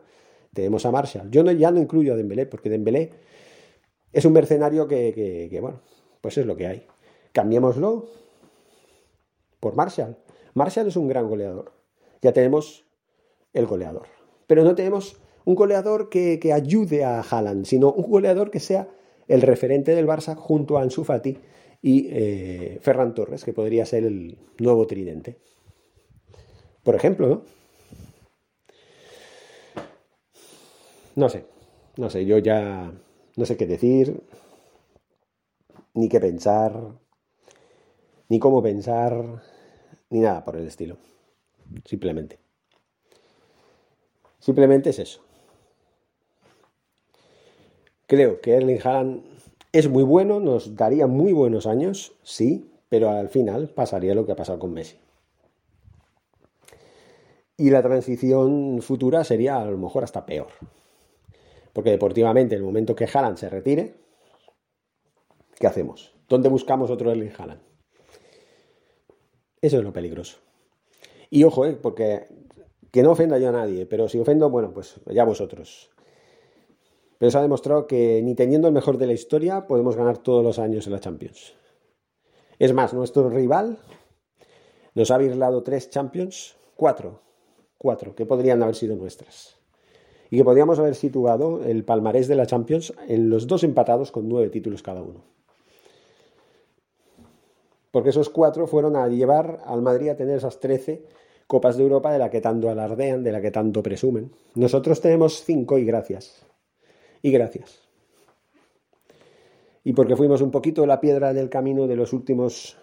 tenemos 0.55 0.87
a 0.87 0.93
Marshall. 0.93 1.31
Yo 1.31 1.43
no, 1.43 1.51
ya 1.51 1.71
no 1.71 1.81
incluyo 1.81 2.15
a 2.15 2.17
Dembélé, 2.17 2.47
porque 2.47 2.71
Dembélé 2.71 3.11
es 4.13 4.25
un 4.25 4.33
mercenario 4.33 4.87
que, 4.89 5.49
que 5.51 5.61
bueno, 5.61 5.81
pues 6.21 6.39
es 6.39 6.47
lo 6.47 6.57
que 6.57 6.67
hay. 6.67 6.87
Cambiémoslo, 7.33 8.09
por 9.61 9.75
Marshall. 9.75 10.17
Marshall 10.55 10.89
es 10.89 10.97
un 10.97 11.09
gran 11.09 11.29
goleador. 11.29 11.73
Ya 12.23 12.33
tenemos 12.33 12.85
el 13.53 13.67
goleador. 13.67 14.07
Pero 14.47 14.65
no 14.65 14.75
tenemos 14.75 15.17
un 15.45 15.55
goleador 15.55 16.09
que, 16.09 16.53
ayude 16.53 17.05
a 17.05 17.21
Haaland, 17.21 17.65
sino 17.65 17.93
un 17.93 18.11
goleador 18.11 18.51
que 18.51 18.61
sea 18.61 18.89
el 19.29 19.43
referente 19.43 19.95
del 19.95 20.07
Barça 20.07 20.35
junto 20.35 20.79
a 20.79 20.83
Ansu 20.83 21.05
Fati 21.05 21.39
y 21.81 22.09
eh, 22.11 22.79
Ferran 22.83 23.15
Torres, 23.15 23.45
que 23.45 23.53
podría 23.53 23.87
ser 23.87 24.05
el 24.05 24.39
nuevo 24.59 24.87
tridente. 24.87 25.39
Por 26.83 26.95
ejemplo, 26.95 27.29
¿no? 27.29 27.43
No 31.17 31.29
sé, 31.29 31.45
no 31.97 32.11
sé, 32.11 32.25
yo 32.25 32.39
ya 32.39 32.93
no 33.39 33.47
sé 33.47 33.57
qué 33.57 33.67
decir, 33.67 34.21
ni 35.95 36.09
qué 36.09 36.19
pensar, 36.19 36.73
ni 38.29 38.41
cómo 38.41 38.61
pensar, 38.61 39.45
ni 40.11 40.19
nada 40.19 40.45
por 40.45 40.57
el 40.57 40.67
estilo. 40.67 40.97
Simplemente. 41.85 42.41
Simplemente 44.41 44.91
es 44.91 44.99
eso. 44.99 45.21
Creo 48.09 48.41
que 48.41 48.55
Erling 48.55 48.81
Haaland 48.83 49.23
es 49.71 49.89
muy 49.89 50.03
bueno, 50.03 50.41
nos 50.41 50.75
daría 50.75 51.07
muy 51.07 51.33
buenos 51.33 51.69
años, 51.69 52.15
sí, 52.25 52.73
pero 52.89 53.11
al 53.11 53.29
final 53.29 53.69
pasaría 53.69 54.17
lo 54.17 54.27
que 54.27 54.33
ha 54.33 54.37
pasado 54.37 54.59
con 54.59 54.73
Messi. 54.73 54.97
Y 57.57 57.71
la 57.71 57.85
transición 57.85 58.83
futura 58.83 59.23
sería 59.23 59.61
a 59.61 59.65
lo 59.65 59.79
mejor 59.79 60.03
hasta 60.03 60.27
peor. 60.27 60.49
Porque 61.73 61.91
deportivamente, 61.91 62.55
en 62.55 62.61
el 62.61 62.67
momento 62.67 62.95
que 62.95 63.09
Haaland 63.13 63.37
se 63.37 63.49
retire, 63.49 63.95
¿qué 65.59 65.67
hacemos? 65.67 66.15
¿Dónde 66.29 66.49
buscamos 66.49 66.91
otro 66.91 67.11
Erling 67.11 67.33
Haaland? 67.37 67.61
Eso 69.61 69.79
es 69.79 69.85
lo 69.85 69.93
peligroso. 69.93 70.39
Y 71.31 71.45
ojo, 71.45 71.67
eh, 71.67 71.79
porque 71.81 72.27
que 72.91 73.03
no 73.03 73.13
ofenda 73.13 73.39
yo 73.39 73.49
a 73.49 73.53
nadie, 73.53 73.87
pero 73.87 74.09
si 74.09 74.19
ofendo, 74.19 74.51
bueno, 74.51 74.73
pues 74.73 75.01
ya 75.07 75.25
vosotros. 75.25 75.91
Pero 77.19 77.31
se 77.31 77.39
ha 77.39 77.43
demostrado 77.43 77.87
que 77.87 78.23
ni 78.23 78.35
teniendo 78.35 78.69
el 78.69 78.75
mejor 78.75 78.97
de 78.97 79.07
la 79.07 79.13
historia 79.13 79.67
podemos 79.67 79.97
ganar 79.97 80.19
todos 80.19 80.45
los 80.45 80.59
años 80.59 80.87
en 80.87 80.93
la 80.93 81.01
Champions. 81.01 81.55
Es 82.59 82.73
más, 82.73 82.95
nuestro 82.95 83.29
rival 83.29 83.79
nos 84.95 85.11
ha 85.11 85.19
virlado 85.19 85.63
tres 85.63 85.91
Champions, 85.91 86.57
cuatro, 86.77 87.23
cuatro, 87.77 88.15
que 88.15 88.27
podrían 88.27 88.63
haber 88.63 88.75
sido 88.75 88.97
nuestras. 88.97 89.58
Y 90.31 90.37
que 90.37 90.45
podríamos 90.45 90.79
haber 90.79 90.95
situado 90.95 91.65
el 91.65 91.85
palmarés 91.85 92.29
de 92.29 92.35
la 92.35 92.47
Champions 92.47 92.93
en 93.09 93.31
los 93.31 93.47
dos 93.47 93.65
empatados 93.65 94.13
con 94.13 94.29
nueve 94.29 94.51
títulos 94.51 94.83
cada 94.83 95.03
uno. 95.03 95.25
Porque 97.91 98.11
esos 98.11 98.29
cuatro 98.29 98.67
fueron 98.67 98.97
a 98.97 99.09
llevar 99.09 99.63
al 99.65 99.83
Madrid 99.83 100.11
a 100.11 100.17
tener 100.17 100.37
esas 100.37 100.61
trece 100.61 101.05
Copas 101.47 101.79
de 101.79 101.83
Europa 101.83 102.13
de 102.13 102.19
la 102.19 102.29
que 102.29 102.43
tanto 102.43 102.69
alardean, 102.69 103.25
de 103.25 103.33
la 103.33 103.41
que 103.41 103.51
tanto 103.51 103.83
presumen. 103.83 104.31
Nosotros 104.55 105.01
tenemos 105.01 105.43
cinco 105.45 105.79
y 105.79 105.85
gracias. 105.87 106.45
Y 107.23 107.31
gracias. 107.31 107.89
Y 109.83 109.95
porque 109.95 110.15
fuimos 110.15 110.43
un 110.43 110.51
poquito 110.51 110.85
la 110.85 111.01
piedra 111.01 111.33
del 111.33 111.49
camino 111.49 111.87
de 111.87 111.97
los 111.97 112.13
últimos 112.13 112.77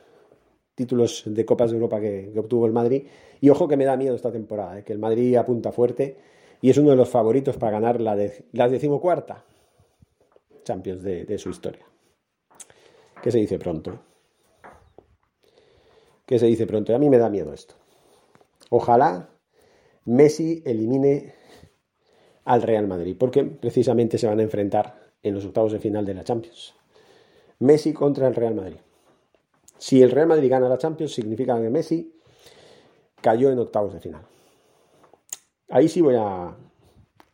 títulos 0.73 1.23
de 1.27 1.45
Copas 1.45 1.69
de 1.69 1.77
Europa 1.77 2.01
que, 2.01 2.34
obtuvo 2.36 2.65
el 2.65 2.73
Madrid. 2.73 3.03
Y 3.39 3.49
ojo 3.49 3.67
que 3.67 3.77
me 3.77 3.86
da 3.86 3.97
miedo 3.97 4.15
esta 4.15 4.31
temporada, 4.31 4.79
¿eh? 4.79 4.84
que 4.84 4.93
el 4.93 4.99
Madrid 4.99 5.36
apunta 5.36 5.71
fuerte 5.71 6.17
y 6.61 6.69
es 6.69 6.77
uno 6.77 6.91
de 6.91 6.95
los 6.95 7.09
favoritos 7.09 7.57
para 7.57 7.73
ganar 7.73 8.01
la, 8.01 8.17
la 8.53 8.69
decimocuarta 8.69 9.45
Champions 10.63 11.03
de, 11.03 11.25
de 11.25 11.37
su 11.37 11.49
historia. 11.49 11.85
¿Qué 13.21 13.31
se 13.31 13.37
dice 13.37 13.59
pronto? 13.59 13.99
¿Qué 16.25 16.39
se 16.39 16.47
dice 16.47 16.65
pronto? 16.65 16.95
A 16.95 16.99
mí 16.99 17.09
me 17.09 17.17
da 17.17 17.29
miedo 17.29 17.53
esto. 17.53 17.75
Ojalá 18.69 19.29
Messi 20.05 20.63
elimine 20.65 21.33
al 22.45 22.61
Real 22.61 22.87
Madrid, 22.87 23.15
porque 23.17 23.43
precisamente 23.43 24.17
se 24.17 24.27
van 24.27 24.39
a 24.39 24.43
enfrentar 24.43 24.99
en 25.23 25.33
los 25.33 25.45
octavos 25.45 25.71
de 25.71 25.79
final 25.79 26.05
de 26.05 26.13
la 26.13 26.23
Champions. 26.23 26.75
Messi 27.59 27.93
contra 27.93 28.27
el 28.27 28.35
Real 28.35 28.53
Madrid. 28.53 28.77
Si 29.77 30.01
el 30.01 30.11
Real 30.11 30.27
Madrid 30.27 30.49
gana 30.49 30.69
la 30.69 30.77
Champions, 30.77 31.13
significa 31.13 31.59
que 31.59 31.69
Messi 31.69 32.15
cayó 33.21 33.49
en 33.51 33.59
octavos 33.59 33.93
de 33.93 33.99
final. 33.99 34.21
Ahí 35.69 35.88
sí 35.88 36.01
voy 36.01 36.15
a 36.15 36.56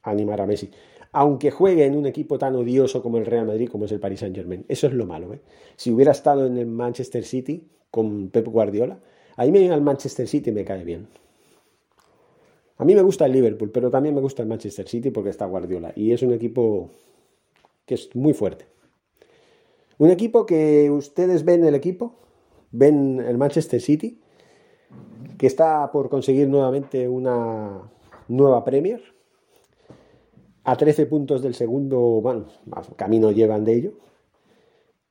animar 0.04 0.42
a 0.42 0.46
Messi. 0.46 0.70
Aunque 1.14 1.52
juegue 1.52 1.86
en 1.86 1.98
un 1.98 2.06
equipo 2.06 2.38
tan 2.38 2.56
odioso 2.56 3.02
como 3.02 3.18
el 3.18 3.26
Real 3.26 3.46
Madrid, 3.46 3.70
como 3.70 3.86
es 3.86 3.92
el 3.92 4.00
Paris 4.00 4.22
Saint 4.22 4.36
Germain. 4.36 4.66
Eso 4.70 4.88
es 4.88 4.94
lo 4.94 5.06
malo. 5.06 5.34
¿eh? 5.34 5.42
Si 5.76 5.92
hubiera 5.92 6.12
estado 6.12 6.46
en 6.46 6.58
el 6.58 6.68
Manchester 6.68 7.26
City 7.26 7.68
con 7.90 8.30
Pep 8.30 8.48
Guardiola, 8.48 9.00
ahí 9.36 9.52
me 9.52 9.60
viene 9.60 9.74
al 9.74 9.82
Manchester 9.82 10.28
City 10.28 10.52
y 10.52 10.54
me 10.54 10.64
cae 10.64 10.86
bien. 10.86 11.08
A 12.78 12.86
mí 12.86 12.96
me 12.96 13.02
gusta 13.02 13.26
el 13.26 13.34
Liverpool, 13.34 13.70
pero 13.72 13.92
también 13.92 14.16
me 14.16 14.22
gusta 14.22 14.42
el 14.42 14.48
Manchester 14.48 14.88
City 14.88 15.12
porque 15.12 15.30
está 15.30 15.46
Guardiola. 15.46 15.92
Y 15.96 16.14
es 16.14 16.24
un 16.24 16.34
equipo 16.34 16.90
que 17.86 17.96
es 17.96 18.16
muy 18.16 18.34
fuerte. 18.34 18.66
Un 19.98 20.10
equipo 20.10 20.46
que 20.46 20.90
ustedes 20.90 21.46
ven 21.46 21.64
el 21.64 21.76
equipo, 21.76 22.16
ven 22.72 23.20
el 23.20 23.38
Manchester 23.38 23.80
City, 23.82 24.20
que 25.38 25.46
está 25.46 25.92
por 25.92 26.10
conseguir 26.10 26.48
nuevamente 26.48 27.08
una 27.08 27.84
nueva 28.32 28.64
Premier. 28.64 29.02
A 30.64 30.76
13 30.78 31.06
puntos 31.08 31.42
del 31.42 31.56
segundo, 31.56 32.22
camino 32.96 33.32
llevan 33.32 33.66
de 33.66 33.74
ello. 33.74 33.94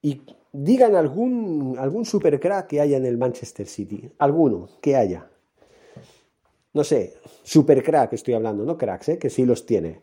Y 0.02 0.22
digan 0.52 0.94
algún, 0.94 1.76
algún 1.78 2.04
supercrack 2.04 2.68
que 2.68 2.80
haya 2.80 2.96
en 2.96 3.06
el 3.06 3.18
Manchester 3.18 3.66
City. 3.66 4.10
Alguno 4.18 4.68
que 4.80 4.96
haya 4.96 5.30
no 6.72 6.84
sé, 6.84 7.14
super 7.42 7.82
crack 7.82 8.12
estoy 8.12 8.34
hablando, 8.34 8.64
no 8.64 8.78
cracks, 8.78 9.08
¿eh? 9.10 9.18
que 9.18 9.30
sí 9.30 9.44
los 9.44 9.66
tiene. 9.66 10.00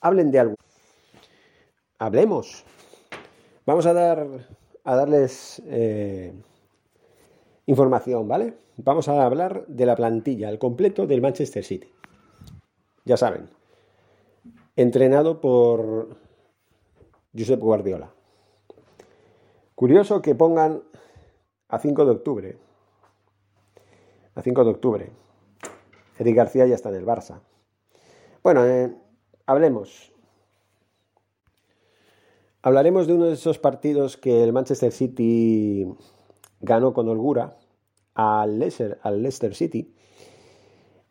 Hablen 0.00 0.30
de 0.30 0.38
algo. 0.40 0.54
Hablemos. 1.98 2.64
Vamos 3.64 3.86
a 3.86 3.92
dar 3.92 4.26
a 4.82 4.96
darles 4.96 5.62
eh, 5.66 6.32
información, 7.66 8.28
¿vale? 8.28 8.54
Vamos 8.76 9.08
a 9.08 9.24
hablar 9.24 9.64
de 9.68 9.86
la 9.86 9.96
plantilla, 9.96 10.50
el 10.50 10.58
completo 10.58 11.06
del 11.06 11.22
Manchester 11.22 11.64
City. 11.64 11.88
Ya 13.04 13.16
saben, 13.16 13.50
entrenado 14.76 15.40
por 15.40 16.16
Josep 17.36 17.60
Guardiola. 17.60 18.12
Curioso 19.74 20.22
que 20.22 20.34
pongan 20.34 20.82
a 21.68 21.78
5 21.78 22.04
de 22.04 22.10
octubre. 22.10 22.58
A 24.34 24.42
5 24.42 24.64
de 24.64 24.70
octubre 24.70 25.12
Eric 26.18 26.36
García 26.36 26.66
ya 26.66 26.74
está 26.74 26.90
en 26.90 26.96
el 26.96 27.06
Barça. 27.06 27.40
Bueno, 28.42 28.64
eh, 28.64 28.94
hablemos. 29.46 30.12
Hablaremos 32.62 33.06
de 33.06 33.14
uno 33.14 33.26
de 33.26 33.34
esos 33.34 33.58
partidos 33.58 34.16
que 34.16 34.42
el 34.42 34.52
Manchester 34.52 34.92
City 34.92 35.86
ganó 36.60 36.94
con 36.94 37.08
holgura 37.08 37.58
al 38.14 38.58
Leicester, 38.58 38.98
al 39.02 39.22
Leicester 39.22 39.54
City 39.54 39.94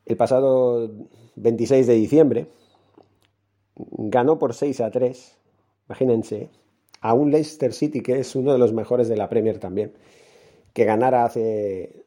el 0.06 0.18
pasado 0.18 0.92
26 1.36 1.88
de 1.88 1.94
diciembre. 1.94 2.48
Ganó 3.76 4.38
por 4.38 4.54
6 4.54 4.82
a 4.82 4.92
3, 4.92 5.38
imagínense, 5.88 6.50
a 7.02 7.14
un 7.14 7.32
Leicester 7.32 7.74
City 7.74 8.02
que 8.02 8.20
es 8.20 8.36
uno 8.36 8.54
de 8.54 8.60
los 8.60 8.72
mejores 8.72 9.08
de 9.08 9.18
la 9.18 9.30
Premier 9.30 9.60
también, 9.60 9.94
que 10.74 10.86
ganara 10.86 11.26
hace 11.26 12.06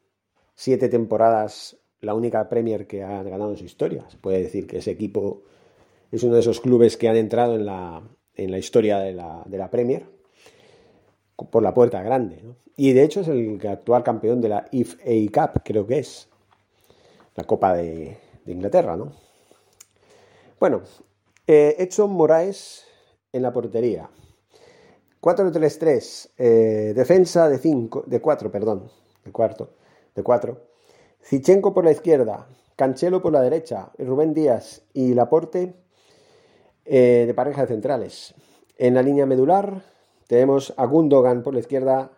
siete 0.54 0.88
temporadas 0.88 1.76
la 2.00 2.14
única 2.14 2.48
Premier 2.48 2.86
que 2.86 3.02
ha 3.02 3.22
ganado 3.22 3.50
en 3.50 3.56
su 3.56 3.64
historia. 3.64 4.08
Se 4.08 4.16
puede 4.16 4.42
decir 4.42 4.66
que 4.66 4.78
ese 4.78 4.90
equipo 4.92 5.42
es 6.10 6.22
uno 6.22 6.34
de 6.34 6.40
esos 6.40 6.60
clubes 6.60 6.96
que 6.96 7.08
han 7.08 7.16
entrado 7.16 7.56
en 7.56 7.66
la, 7.66 8.02
en 8.34 8.50
la 8.50 8.58
historia 8.58 8.98
de 8.98 9.12
la, 9.12 9.42
de 9.46 9.58
la, 9.58 9.70
Premier 9.70 10.06
por 11.50 11.62
la 11.62 11.74
puerta 11.74 12.02
grande. 12.02 12.42
Y 12.76 12.92
de 12.92 13.04
hecho 13.04 13.20
es 13.20 13.28
el 13.28 13.60
actual 13.66 14.02
campeón 14.02 14.40
de 14.40 14.48
la 14.48 14.68
FA 14.72 15.12
Cup, 15.32 15.62
creo 15.64 15.86
que 15.86 15.98
es. 15.98 16.28
La 17.36 17.44
Copa 17.44 17.74
de, 17.74 18.18
Inglaterra, 18.46 18.96
¿no? 18.96 19.12
Bueno, 20.58 20.82
eh, 21.46 21.76
Edson 21.78 22.10
Moraes 22.10 22.84
en 23.32 23.42
la 23.42 23.52
portería. 23.52 24.08
4-3-3, 25.20 26.30
eh, 26.38 26.92
defensa 26.94 27.48
de 27.48 27.58
5, 27.58 28.04
de 28.06 28.20
4, 28.20 28.50
perdón, 28.50 28.90
de 29.24 29.32
cuarto, 29.32 29.70
de 30.14 30.22
4. 30.22 30.60
Zichenko 31.22 31.74
por 31.74 31.84
la 31.84 31.90
izquierda, 31.90 32.46
Cancelo 32.76 33.20
por 33.22 33.32
la 33.32 33.40
derecha, 33.40 33.90
Rubén 33.98 34.34
Díaz 34.34 34.82
y 34.92 35.14
Laporte 35.14 35.74
eh, 36.84 37.24
de 37.26 37.34
pareja 37.34 37.62
de 37.62 37.68
centrales. 37.68 38.34
En 38.78 38.94
la 38.94 39.02
línea 39.02 39.26
medular 39.26 39.82
tenemos 40.28 40.74
a 40.76 40.84
Gundogan 40.84 41.42
por 41.42 41.54
la 41.54 41.60
izquierda, 41.60 42.12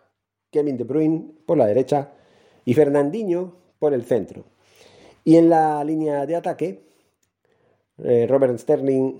Kevin 0.51 0.77
De 0.77 0.83
Bruyne 0.83 1.31
por 1.45 1.57
la 1.57 1.65
derecha 1.65 2.11
y 2.65 2.73
Fernandinho 2.73 3.55
por 3.79 3.93
el 3.93 4.03
centro. 4.03 4.43
Y 5.29 5.37
en 5.37 5.47
la 5.47 5.83
línea 5.83 6.25
de 6.25 6.35
ataque, 6.35 6.81
eh, 7.99 8.25
Robert 8.27 8.57
Sterling 8.57 9.19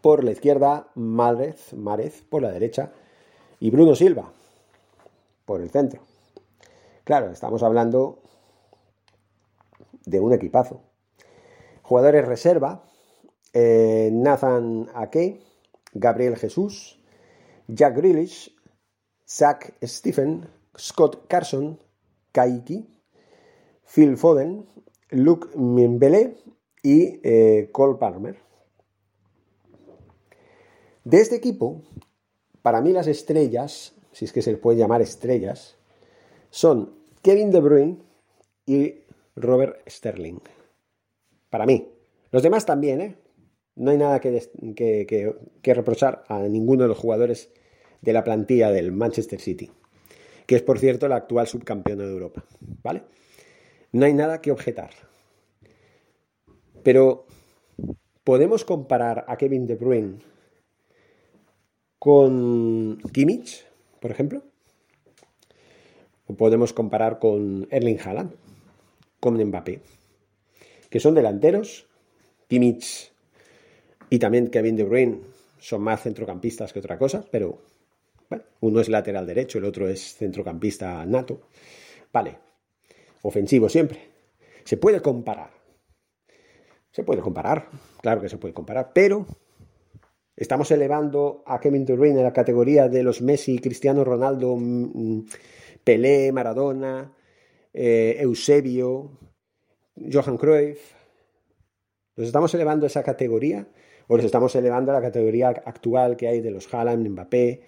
por 0.00 0.24
la 0.24 0.30
izquierda, 0.30 0.88
Márez, 0.94 1.74
por 2.26 2.40
la 2.40 2.50
derecha 2.50 2.90
y 3.58 3.70
Bruno 3.70 3.94
Silva 3.94 4.32
por 5.44 5.60
el 5.60 5.68
centro. 5.68 6.00
Claro, 7.04 7.30
estamos 7.30 7.62
hablando 7.62 8.22
de 10.06 10.20
un 10.20 10.32
equipazo. 10.32 10.84
Jugadores 11.82 12.24
reserva, 12.24 12.82
eh, 13.52 14.08
Nathan 14.10 14.88
Ake, 14.94 15.42
Gabriel 15.92 16.38
Jesús, 16.38 16.98
Jack 17.68 17.94
Grealish, 17.94 18.56
Zach 19.28 19.74
Stephen, 19.82 20.48
Scott 20.78 21.26
Carson, 21.28 21.78
Kaiki, 22.32 22.99
Phil 23.92 24.16
Foden, 24.16 24.66
Luke 25.10 25.48
Mimbele 25.56 26.36
y 26.82 27.20
eh, 27.24 27.70
Cole 27.72 27.98
Palmer. 27.98 28.36
De 31.02 31.20
este 31.20 31.36
equipo, 31.36 31.82
para 32.62 32.80
mí 32.80 32.92
las 32.92 33.08
estrellas, 33.08 33.94
si 34.12 34.26
es 34.26 34.32
que 34.32 34.42
se 34.42 34.52
les 34.52 34.60
puede 34.60 34.78
llamar 34.78 35.02
estrellas, 35.02 35.76
son 36.50 36.94
Kevin 37.22 37.50
De 37.50 37.60
Bruyne 37.60 37.98
y 38.64 38.94
Robert 39.34 39.80
Sterling. 39.88 40.38
Para 41.48 41.66
mí. 41.66 41.88
Los 42.30 42.44
demás 42.44 42.64
también, 42.64 43.00
¿eh? 43.00 43.16
No 43.74 43.90
hay 43.90 43.98
nada 43.98 44.20
que, 44.20 44.40
que, 44.76 45.74
reprochar 45.74 46.24
a 46.28 46.40
ninguno 46.40 46.82
de 46.82 46.88
los 46.88 46.98
jugadores 46.98 47.50
de 48.02 48.12
la 48.12 48.22
plantilla 48.22 48.70
del 48.70 48.92
Manchester 48.92 49.40
City, 49.40 49.70
que 50.46 50.54
es 50.54 50.62
por 50.62 50.78
cierto 50.78 51.08
la 51.08 51.16
actual 51.16 51.48
subcampeona 51.48 52.04
de 52.04 52.12
Europa. 52.12 52.44
¿Vale? 52.82 53.02
No 53.92 54.06
hay 54.06 54.14
nada 54.14 54.40
que 54.40 54.52
objetar. 54.52 54.90
Pero, 56.82 57.26
¿podemos 58.24 58.64
comparar 58.64 59.24
a 59.28 59.36
Kevin 59.36 59.66
De 59.66 59.74
Bruyne 59.74 60.18
con 61.98 62.98
Kimmich, 63.12 63.66
por 64.00 64.10
ejemplo? 64.10 64.42
podemos 66.36 66.72
comparar 66.72 67.18
con 67.18 67.66
Erling 67.70 67.98
Haaland, 68.00 68.32
con 69.18 69.34
Mbappé, 69.34 69.80
que 70.88 71.00
son 71.00 71.14
delanteros. 71.14 71.86
Kimmich 72.48 73.12
Y 74.10 74.18
también 74.18 74.48
Kevin 74.48 74.76
De 74.76 74.84
Bruyne 74.84 75.20
son 75.58 75.82
más 75.82 76.02
centrocampistas 76.02 76.72
que 76.72 76.80
otra 76.80 76.98
cosa, 76.98 77.24
pero 77.30 77.58
uno 78.60 78.80
es 78.80 78.88
lateral 78.88 79.26
derecho, 79.26 79.58
el 79.58 79.64
otro 79.64 79.88
es 79.88 80.16
centrocampista 80.16 81.04
nato. 81.06 81.42
Vale, 82.12 82.38
ofensivo 83.22 83.68
siempre. 83.68 84.10
Se 84.64 84.76
puede 84.76 85.00
comparar. 85.00 85.50
Se 86.92 87.04
puede 87.04 87.20
comparar, 87.20 87.68
claro 88.02 88.20
que 88.20 88.28
se 88.28 88.36
puede 88.36 88.52
comparar, 88.52 88.92
pero 88.92 89.24
estamos 90.36 90.70
elevando 90.72 91.44
a 91.46 91.60
Kevin 91.60 91.84
De 91.84 91.94
Bruyne 91.94 92.18
en 92.18 92.24
la 92.24 92.32
categoría 92.32 92.88
de 92.88 93.04
los 93.04 93.22
Messi, 93.22 93.60
Cristiano 93.60 94.02
Ronaldo, 94.02 94.56
mm, 94.56 94.90
mm, 94.92 95.26
Pelé, 95.84 96.32
Maradona, 96.32 97.12
eh, 97.72 98.16
Eusebio, 98.18 99.10
Johan 100.12 100.36
Cruyff. 100.36 100.94
¿Los 102.16 102.26
estamos 102.26 102.52
elevando 102.54 102.86
a 102.86 102.88
esa 102.88 103.04
categoría? 103.04 103.68
¿O 104.08 104.16
los 104.16 104.26
estamos 104.26 104.54
elevando 104.56 104.90
a 104.90 104.94
la 104.94 105.00
categoría 105.00 105.48
actual 105.48 106.16
que 106.16 106.26
hay 106.26 106.40
de 106.40 106.50
los 106.50 106.72
Haaland, 106.74 107.08
Mbappé, 107.08 107.62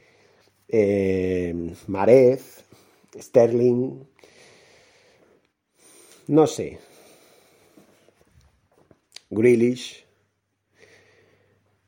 eh, 0.69 1.73
Marez, 1.87 2.65
Sterling? 3.17 4.05
No 6.29 6.47
sé. 6.47 6.79
Grealish. 9.31 10.05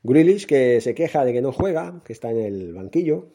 Grealish 0.03 0.45
que 0.45 0.81
se 0.81 0.93
queja 0.93 1.23
de 1.25 1.33
que 1.33 1.41
no 1.41 1.51
juega, 1.51 2.01
que 2.05 2.13
está 2.13 2.31
en 2.31 2.39
el 2.39 2.73
banquillo, 2.73 3.27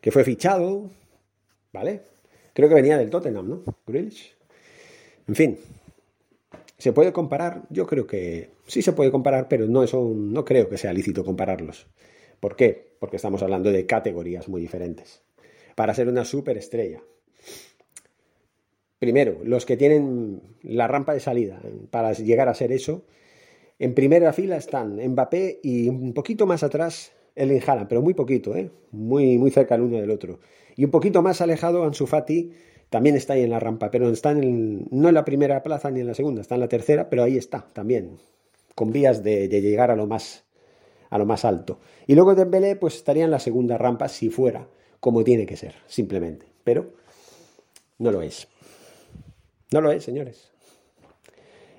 que 0.00 0.10
fue 0.10 0.24
fichado, 0.24 0.90
¿vale? 1.72 2.02
Creo 2.52 2.68
que 2.68 2.74
venía 2.74 2.98
del 2.98 3.10
Tottenham, 3.10 3.48
¿no? 3.48 3.62
Grealish. 3.86 4.34
En 5.26 5.34
fin, 5.34 5.58
¿se 6.78 6.92
puede 6.92 7.12
comparar? 7.12 7.62
Yo 7.70 7.86
creo 7.86 8.06
que 8.06 8.50
sí 8.66 8.82
se 8.82 8.92
puede 8.92 9.10
comparar, 9.10 9.48
pero 9.48 9.66
no, 9.66 9.84
no 9.84 10.44
creo 10.44 10.68
que 10.68 10.78
sea 10.78 10.92
lícito 10.92 11.24
compararlos. 11.24 11.86
¿Por 12.40 12.56
qué? 12.56 12.96
Porque 12.98 13.16
estamos 13.16 13.42
hablando 13.42 13.70
de 13.70 13.86
categorías 13.86 14.48
muy 14.48 14.60
diferentes. 14.60 15.22
Para 15.76 15.94
ser 15.94 16.08
una 16.08 16.24
superestrella. 16.24 17.00
Primero, 19.02 19.38
los 19.42 19.66
que 19.66 19.76
tienen 19.76 20.40
la 20.62 20.86
rampa 20.86 21.12
de 21.12 21.18
salida 21.18 21.60
para 21.90 22.12
llegar 22.12 22.48
a 22.48 22.54
ser 22.54 22.70
eso, 22.70 23.02
en 23.80 23.94
primera 23.94 24.32
fila 24.32 24.56
están 24.56 25.00
Mbappé 25.04 25.58
y 25.60 25.88
un 25.88 26.12
poquito 26.14 26.46
más 26.46 26.62
atrás 26.62 27.10
el 27.34 27.50
Haaland, 27.50 27.88
pero 27.88 28.00
muy 28.00 28.14
poquito, 28.14 28.54
¿eh? 28.54 28.70
muy, 28.92 29.38
muy 29.38 29.50
cerca 29.50 29.74
el 29.74 29.80
uno 29.80 29.96
del 29.96 30.12
otro. 30.12 30.38
Y 30.76 30.84
un 30.84 30.92
poquito 30.92 31.20
más 31.20 31.40
alejado 31.40 31.82
Ansu 31.82 32.06
Fati 32.06 32.52
también 32.90 33.16
está 33.16 33.32
ahí 33.32 33.42
en 33.42 33.50
la 33.50 33.58
rampa, 33.58 33.90
pero 33.90 34.08
está 34.08 34.30
en 34.30 34.86
no 34.92 35.08
en 35.08 35.14
la 35.14 35.24
primera 35.24 35.64
plaza 35.64 35.90
ni 35.90 35.98
en 35.98 36.06
la 36.06 36.14
segunda, 36.14 36.40
está 36.40 36.54
en 36.54 36.60
la 36.60 36.68
tercera, 36.68 37.10
pero 37.10 37.24
ahí 37.24 37.36
está 37.36 37.66
también, 37.72 38.18
con 38.76 38.92
vías 38.92 39.24
de, 39.24 39.48
llegar 39.48 39.90
a 39.90 39.96
lo 39.96 40.06
más 40.06 40.44
a 41.10 41.18
lo 41.18 41.26
más 41.26 41.44
alto. 41.44 41.80
Y 42.06 42.14
luego 42.14 42.36
Dembélé 42.36 42.76
pues 42.76 42.94
estaría 42.94 43.24
en 43.24 43.32
la 43.32 43.40
segunda 43.40 43.76
rampa 43.78 44.08
si 44.08 44.30
fuera 44.30 44.68
como 45.00 45.24
tiene 45.24 45.44
que 45.44 45.56
ser, 45.56 45.74
simplemente, 45.88 46.46
pero 46.62 46.92
no 47.98 48.12
lo 48.12 48.22
es. 48.22 48.46
No 49.72 49.80
lo 49.80 49.90
es, 49.90 50.04
señores. 50.04 50.52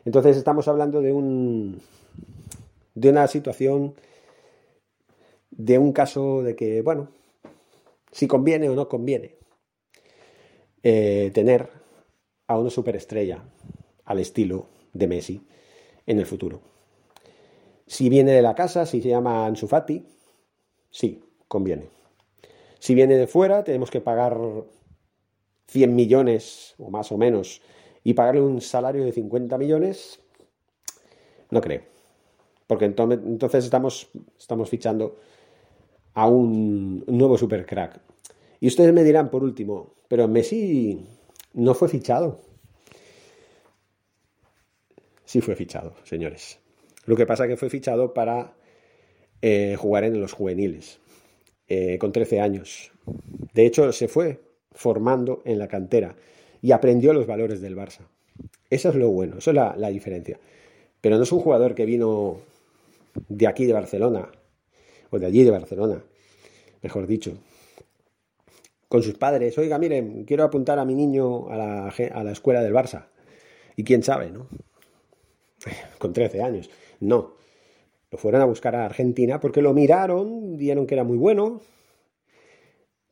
Entonces 0.04 0.36
estamos 0.36 0.68
hablando 0.68 1.02
de 1.02 1.14
un 1.14 1.82
de 2.96 3.10
una 3.10 3.28
situación 3.28 3.96
de 5.52 5.78
un 5.78 5.94
caso 5.94 6.44
de 6.44 6.56
que, 6.56 6.82
bueno, 6.82 7.10
si 8.12 8.28
conviene 8.28 8.70
o 8.70 8.76
no 8.76 8.88
conviene 8.88 9.36
eh, 10.82 11.32
tener 11.34 11.70
a 12.48 12.58
una 12.58 12.70
superestrella 12.70 13.44
al 14.06 14.20
estilo 14.20 14.68
de 14.94 15.08
Messi 15.08 15.42
en 16.06 16.20
el 16.20 16.26
futuro. 16.26 16.62
Si 17.88 18.10
viene 18.10 18.32
de 18.32 18.42
la 18.42 18.56
casa, 18.56 18.86
si 18.86 19.02
se 19.02 19.10
llama 19.10 19.46
Ansu 19.46 19.68
Fati, 19.68 20.06
sí, 20.90 21.24
conviene. 21.48 21.90
Si 22.80 22.96
viene 22.96 23.18
de 23.18 23.28
fuera, 23.28 23.64
tenemos 23.64 23.92
que 23.92 24.02
pagar 24.02 24.38
100 25.68 25.96
millones 25.96 26.76
o 26.78 26.90
más 26.90 27.12
o 27.12 27.18
menos 27.18 27.62
y 28.04 28.14
pagarle 28.14 28.42
un 28.42 28.62
salario 28.62 29.04
de 29.04 29.12
50 29.12 29.58
millones, 29.58 30.20
no 31.50 31.62
creo. 31.62 31.82
Porque 32.68 32.86
entonces 32.86 33.64
estamos, 33.64 34.10
estamos 34.38 34.70
fichando 34.70 35.18
a 36.14 36.28
un 36.28 37.04
nuevo 37.08 37.38
supercrack. 37.38 38.00
Y 38.60 38.68
ustedes 38.68 38.94
me 38.94 39.04
dirán, 39.04 39.30
por 39.30 39.44
último, 39.44 39.96
pero 40.08 40.28
Messi 40.28 41.06
no 41.54 41.74
fue 41.74 41.90
fichado. 41.90 42.40
Sí 45.26 45.42
fue 45.42 45.56
fichado, 45.56 45.96
señores. 46.04 46.60
Lo 47.06 47.16
que 47.16 47.26
pasa 47.26 47.44
es 47.44 47.50
que 47.50 47.58
fue 47.58 47.70
fichado 47.70 48.14
para 48.14 48.54
eh, 49.42 49.76
jugar 49.78 50.06
en 50.06 50.20
los 50.22 50.32
juveniles, 50.32 51.00
eh, 51.68 51.98
con 51.98 52.12
13 52.12 52.40
años. 52.40 52.92
De 53.54 53.66
hecho, 53.66 53.92
se 53.92 54.08
fue 54.08 54.40
formando 54.72 55.42
en 55.46 55.60
la 55.60 55.68
cantera 55.68 56.16
y 56.64 56.72
aprendió 56.72 57.14
los 57.14 57.28
valores 57.28 57.62
del 57.62 57.76
Barça. 57.76 58.08
Eso 58.70 58.90
es 58.90 58.96
lo 58.96 59.10
bueno, 59.10 59.38
eso 59.38 59.52
es 59.52 59.56
la, 59.56 59.76
la 59.78 59.90
diferencia. 59.90 60.40
Pero 61.02 61.18
no 61.18 61.24
es 61.24 61.32
un 61.32 61.42
jugador 61.42 61.76
que 61.76 61.86
vino 61.86 62.38
de 63.28 63.46
aquí 63.46 63.66
de 63.66 63.74
Barcelona, 63.74 64.30
o 65.12 65.20
de 65.20 65.26
allí 65.26 65.44
de 65.44 65.52
Barcelona, 65.52 66.02
mejor 66.82 67.06
dicho, 67.06 67.34
con 68.88 69.04
sus 69.04 69.16
padres, 69.16 69.58
oiga, 69.58 69.78
miren, 69.78 70.24
quiero 70.24 70.46
apuntar 70.46 70.80
a 70.80 70.86
mi 70.86 70.96
niño 70.96 71.50
a 71.50 71.58
la, 71.58 71.88
a 71.90 72.24
la 72.24 72.32
escuela 72.32 72.62
del 72.62 72.74
Barça. 72.74 73.08
Y 73.76 73.84
quién 73.84 74.02
sabe, 74.02 74.32
¿no? 74.32 74.48
Con 75.98 76.14
13 76.14 76.42
años. 76.44 76.70
No. 77.00 77.34
Lo 78.12 78.18
fueron 78.20 78.42
a 78.42 78.46
buscar 78.46 78.76
a 78.76 78.86
Argentina 78.86 79.40
porque 79.40 79.62
lo 79.62 79.74
miraron, 79.74 80.58
vieron 80.58 80.86
que 80.86 80.94
era 80.94 81.04
muy 81.04 81.18
bueno, 81.18 81.62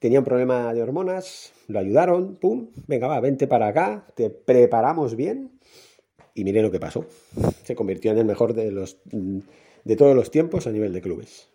tenía 0.01 0.17
un 0.17 0.25
problema 0.25 0.73
de 0.73 0.81
hormonas, 0.81 1.53
lo 1.67 1.77
ayudaron, 1.77 2.35
pum, 2.35 2.69
venga, 2.87 3.07
va, 3.07 3.19
vente 3.19 3.45
para 3.45 3.67
acá, 3.67 4.07
te 4.15 4.31
preparamos 4.31 5.15
bien 5.15 5.59
y 6.33 6.43
mire 6.43 6.63
lo 6.63 6.71
que 6.71 6.79
pasó. 6.79 7.05
Se 7.63 7.75
convirtió 7.75 8.11
en 8.11 8.17
el 8.17 8.25
mejor 8.25 8.55
de, 8.55 8.71
los, 8.71 8.97
de 9.03 9.95
todos 9.95 10.15
los 10.15 10.31
tiempos 10.31 10.65
a 10.65 10.71
nivel 10.71 10.91
de 10.91 11.01
clubes. 11.01 11.49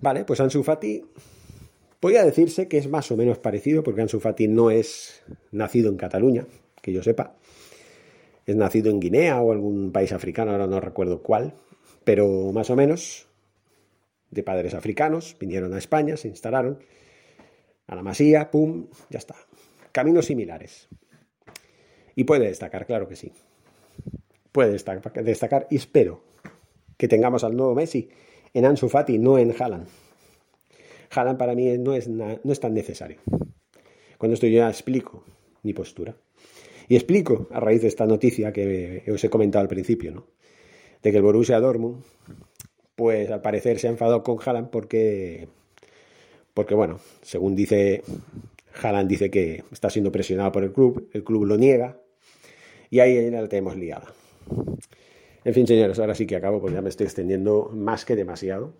Vale, 0.00 0.24
pues 0.24 0.38
Ansu 0.38 0.62
Fati 0.62 1.02
podría 1.98 2.24
decirse 2.24 2.68
que 2.68 2.78
es 2.78 2.88
más 2.88 3.10
o 3.10 3.16
menos 3.16 3.38
parecido 3.38 3.82
porque 3.82 4.02
Ansu 4.02 4.20
Fati 4.20 4.46
no 4.46 4.70
es 4.70 5.20
nacido 5.50 5.90
en 5.90 5.96
Cataluña, 5.96 6.46
que 6.80 6.92
yo 6.92 7.02
sepa. 7.02 7.34
Es 8.46 8.54
nacido 8.54 8.92
en 8.92 9.00
Guinea 9.00 9.40
o 9.40 9.50
algún 9.50 9.90
país 9.90 10.12
africano, 10.12 10.52
ahora 10.52 10.68
no 10.68 10.78
recuerdo 10.78 11.20
cuál, 11.20 11.54
pero 12.04 12.52
más 12.52 12.70
o 12.70 12.76
menos 12.76 13.27
de 14.30 14.42
padres 14.42 14.74
africanos, 14.74 15.36
vinieron 15.38 15.72
a 15.74 15.78
España, 15.78 16.16
se 16.16 16.28
instalaron 16.28 16.78
a 17.86 17.94
la 17.94 18.02
masía, 18.02 18.50
pum, 18.50 18.86
ya 19.10 19.18
está. 19.18 19.36
Caminos 19.92 20.26
similares. 20.26 20.88
Y 22.14 22.24
puede 22.24 22.46
destacar, 22.46 22.86
claro 22.86 23.08
que 23.08 23.16
sí. 23.16 23.32
Puede 24.52 24.72
destacar, 24.72 25.66
y 25.70 25.76
espero 25.76 26.22
que 26.96 27.08
tengamos 27.08 27.44
al 27.44 27.56
nuevo 27.56 27.74
Messi 27.74 28.08
en 28.52 28.64
Ansu 28.64 28.88
Fati, 28.88 29.18
no 29.18 29.38
en 29.38 29.54
Haaland. 29.58 29.86
Haaland 31.10 31.38
para 31.38 31.54
mí 31.54 31.78
no 31.78 31.94
es, 31.94 32.08
no 32.08 32.40
es 32.44 32.60
tan 32.60 32.74
necesario. 32.74 33.18
Cuando 34.18 34.34
estoy 34.34 34.52
ya 34.52 34.68
explico 34.68 35.24
mi 35.62 35.72
postura. 35.72 36.16
Y 36.88 36.96
explico, 36.96 37.48
a 37.52 37.60
raíz 37.60 37.82
de 37.82 37.88
esta 37.88 38.06
noticia 38.06 38.52
que 38.52 39.04
os 39.12 39.22
he 39.22 39.30
comentado 39.30 39.62
al 39.62 39.68
principio, 39.68 40.12
¿no? 40.12 40.26
de 41.02 41.10
que 41.10 41.16
el 41.16 41.22
Borussia 41.22 41.60
Dortmund 41.60 42.02
pues 42.98 43.30
al 43.30 43.40
parecer 43.40 43.78
se 43.78 43.86
ha 43.86 43.90
enfadado 43.90 44.24
con 44.24 44.38
Haaland 44.44 44.70
porque, 44.70 45.46
porque 46.52 46.74
bueno, 46.74 46.98
según 47.22 47.54
dice 47.54 48.02
Haaland 48.82 49.08
dice 49.08 49.30
que 49.30 49.62
está 49.70 49.88
siendo 49.88 50.10
presionado 50.10 50.50
por 50.50 50.64
el 50.64 50.72
club, 50.72 51.08
el 51.12 51.22
club 51.22 51.44
lo 51.44 51.56
niega 51.56 51.96
y 52.90 52.98
ahí 52.98 53.30
la 53.30 53.46
tenemos 53.46 53.76
liada. 53.76 54.12
En 55.44 55.54
fin, 55.54 55.64
señores, 55.68 56.00
ahora 56.00 56.16
sí 56.16 56.26
que 56.26 56.34
acabo 56.34 56.60
porque 56.60 56.74
ya 56.74 56.82
me 56.82 56.88
estoy 56.88 57.06
extendiendo 57.06 57.70
más 57.72 58.04
que 58.04 58.16
demasiado. 58.16 58.74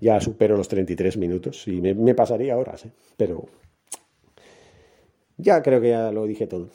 Ya 0.00 0.20
supero 0.20 0.56
los 0.56 0.66
33 0.66 1.16
minutos 1.16 1.68
y 1.68 1.80
me, 1.80 2.14
pasaría 2.16 2.58
horas, 2.58 2.86
¿eh? 2.86 2.92
pero 3.16 3.46
ya 5.36 5.62
creo 5.62 5.80
que 5.80 5.90
ya 5.90 6.10
lo 6.10 6.26
dije 6.26 6.48
todo. 6.48 6.70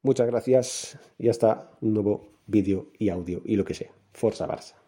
Muchas 0.00 0.28
gracias 0.28 0.98
y 1.18 1.28
hasta 1.28 1.72
un 1.82 1.92
nuevo 1.92 2.30
vídeo 2.46 2.90
y 2.98 3.10
audio 3.10 3.42
y 3.44 3.56
lo 3.56 3.66
que 3.66 3.74
sea. 3.74 3.90
Forza 4.14 4.48
Barça. 4.48 4.87